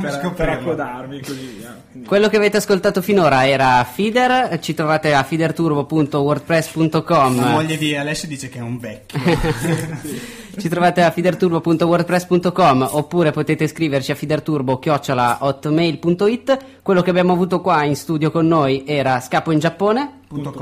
[0.00, 1.76] per, per accodarmi così via.
[1.90, 7.96] Quindi- Quello che avete ascoltato finora era Feeder, ci trovate a feederturbo.wordpress.com La moglie di
[7.96, 9.18] Alessio dice che è un vecchio.
[10.58, 17.96] Ci trovate a feederturbo.wordpress.com oppure potete scriverci a feederturbo.hotmail.it Quello che abbiamo avuto qua in
[17.96, 20.20] studio con noi era Scappo in Giappone.
[20.28, 20.52] Com.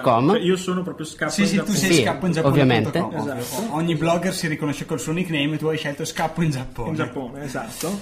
[0.00, 0.30] com.
[0.30, 1.78] Cioè, io sono proprio scappo Sì, in sì, tu Giappone.
[1.78, 2.52] sei Sì, scappo in Giappone.
[2.52, 2.98] ovviamente.
[2.98, 3.34] ovvio.
[3.36, 3.74] Esatto.
[3.74, 6.88] Ogni blogger si riconosce col suo nickname, tu hai scelto scappo in Giappone.
[6.90, 8.00] in Giappone, esatto.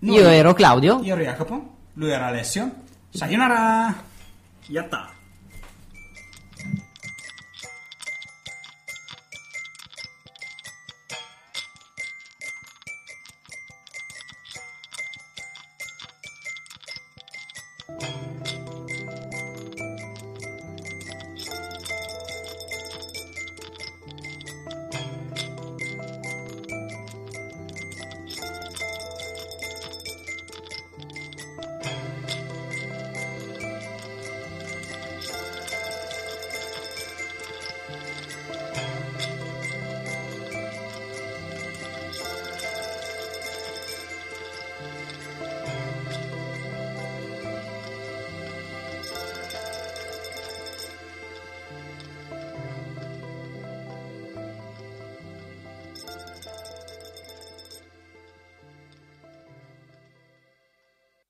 [0.00, 1.00] Noi- Io ero Claudio.
[1.02, 2.70] Io ero Jacopo, lui era Alessio.
[3.10, 3.94] Sayonara!
[4.66, 5.08] Yatta.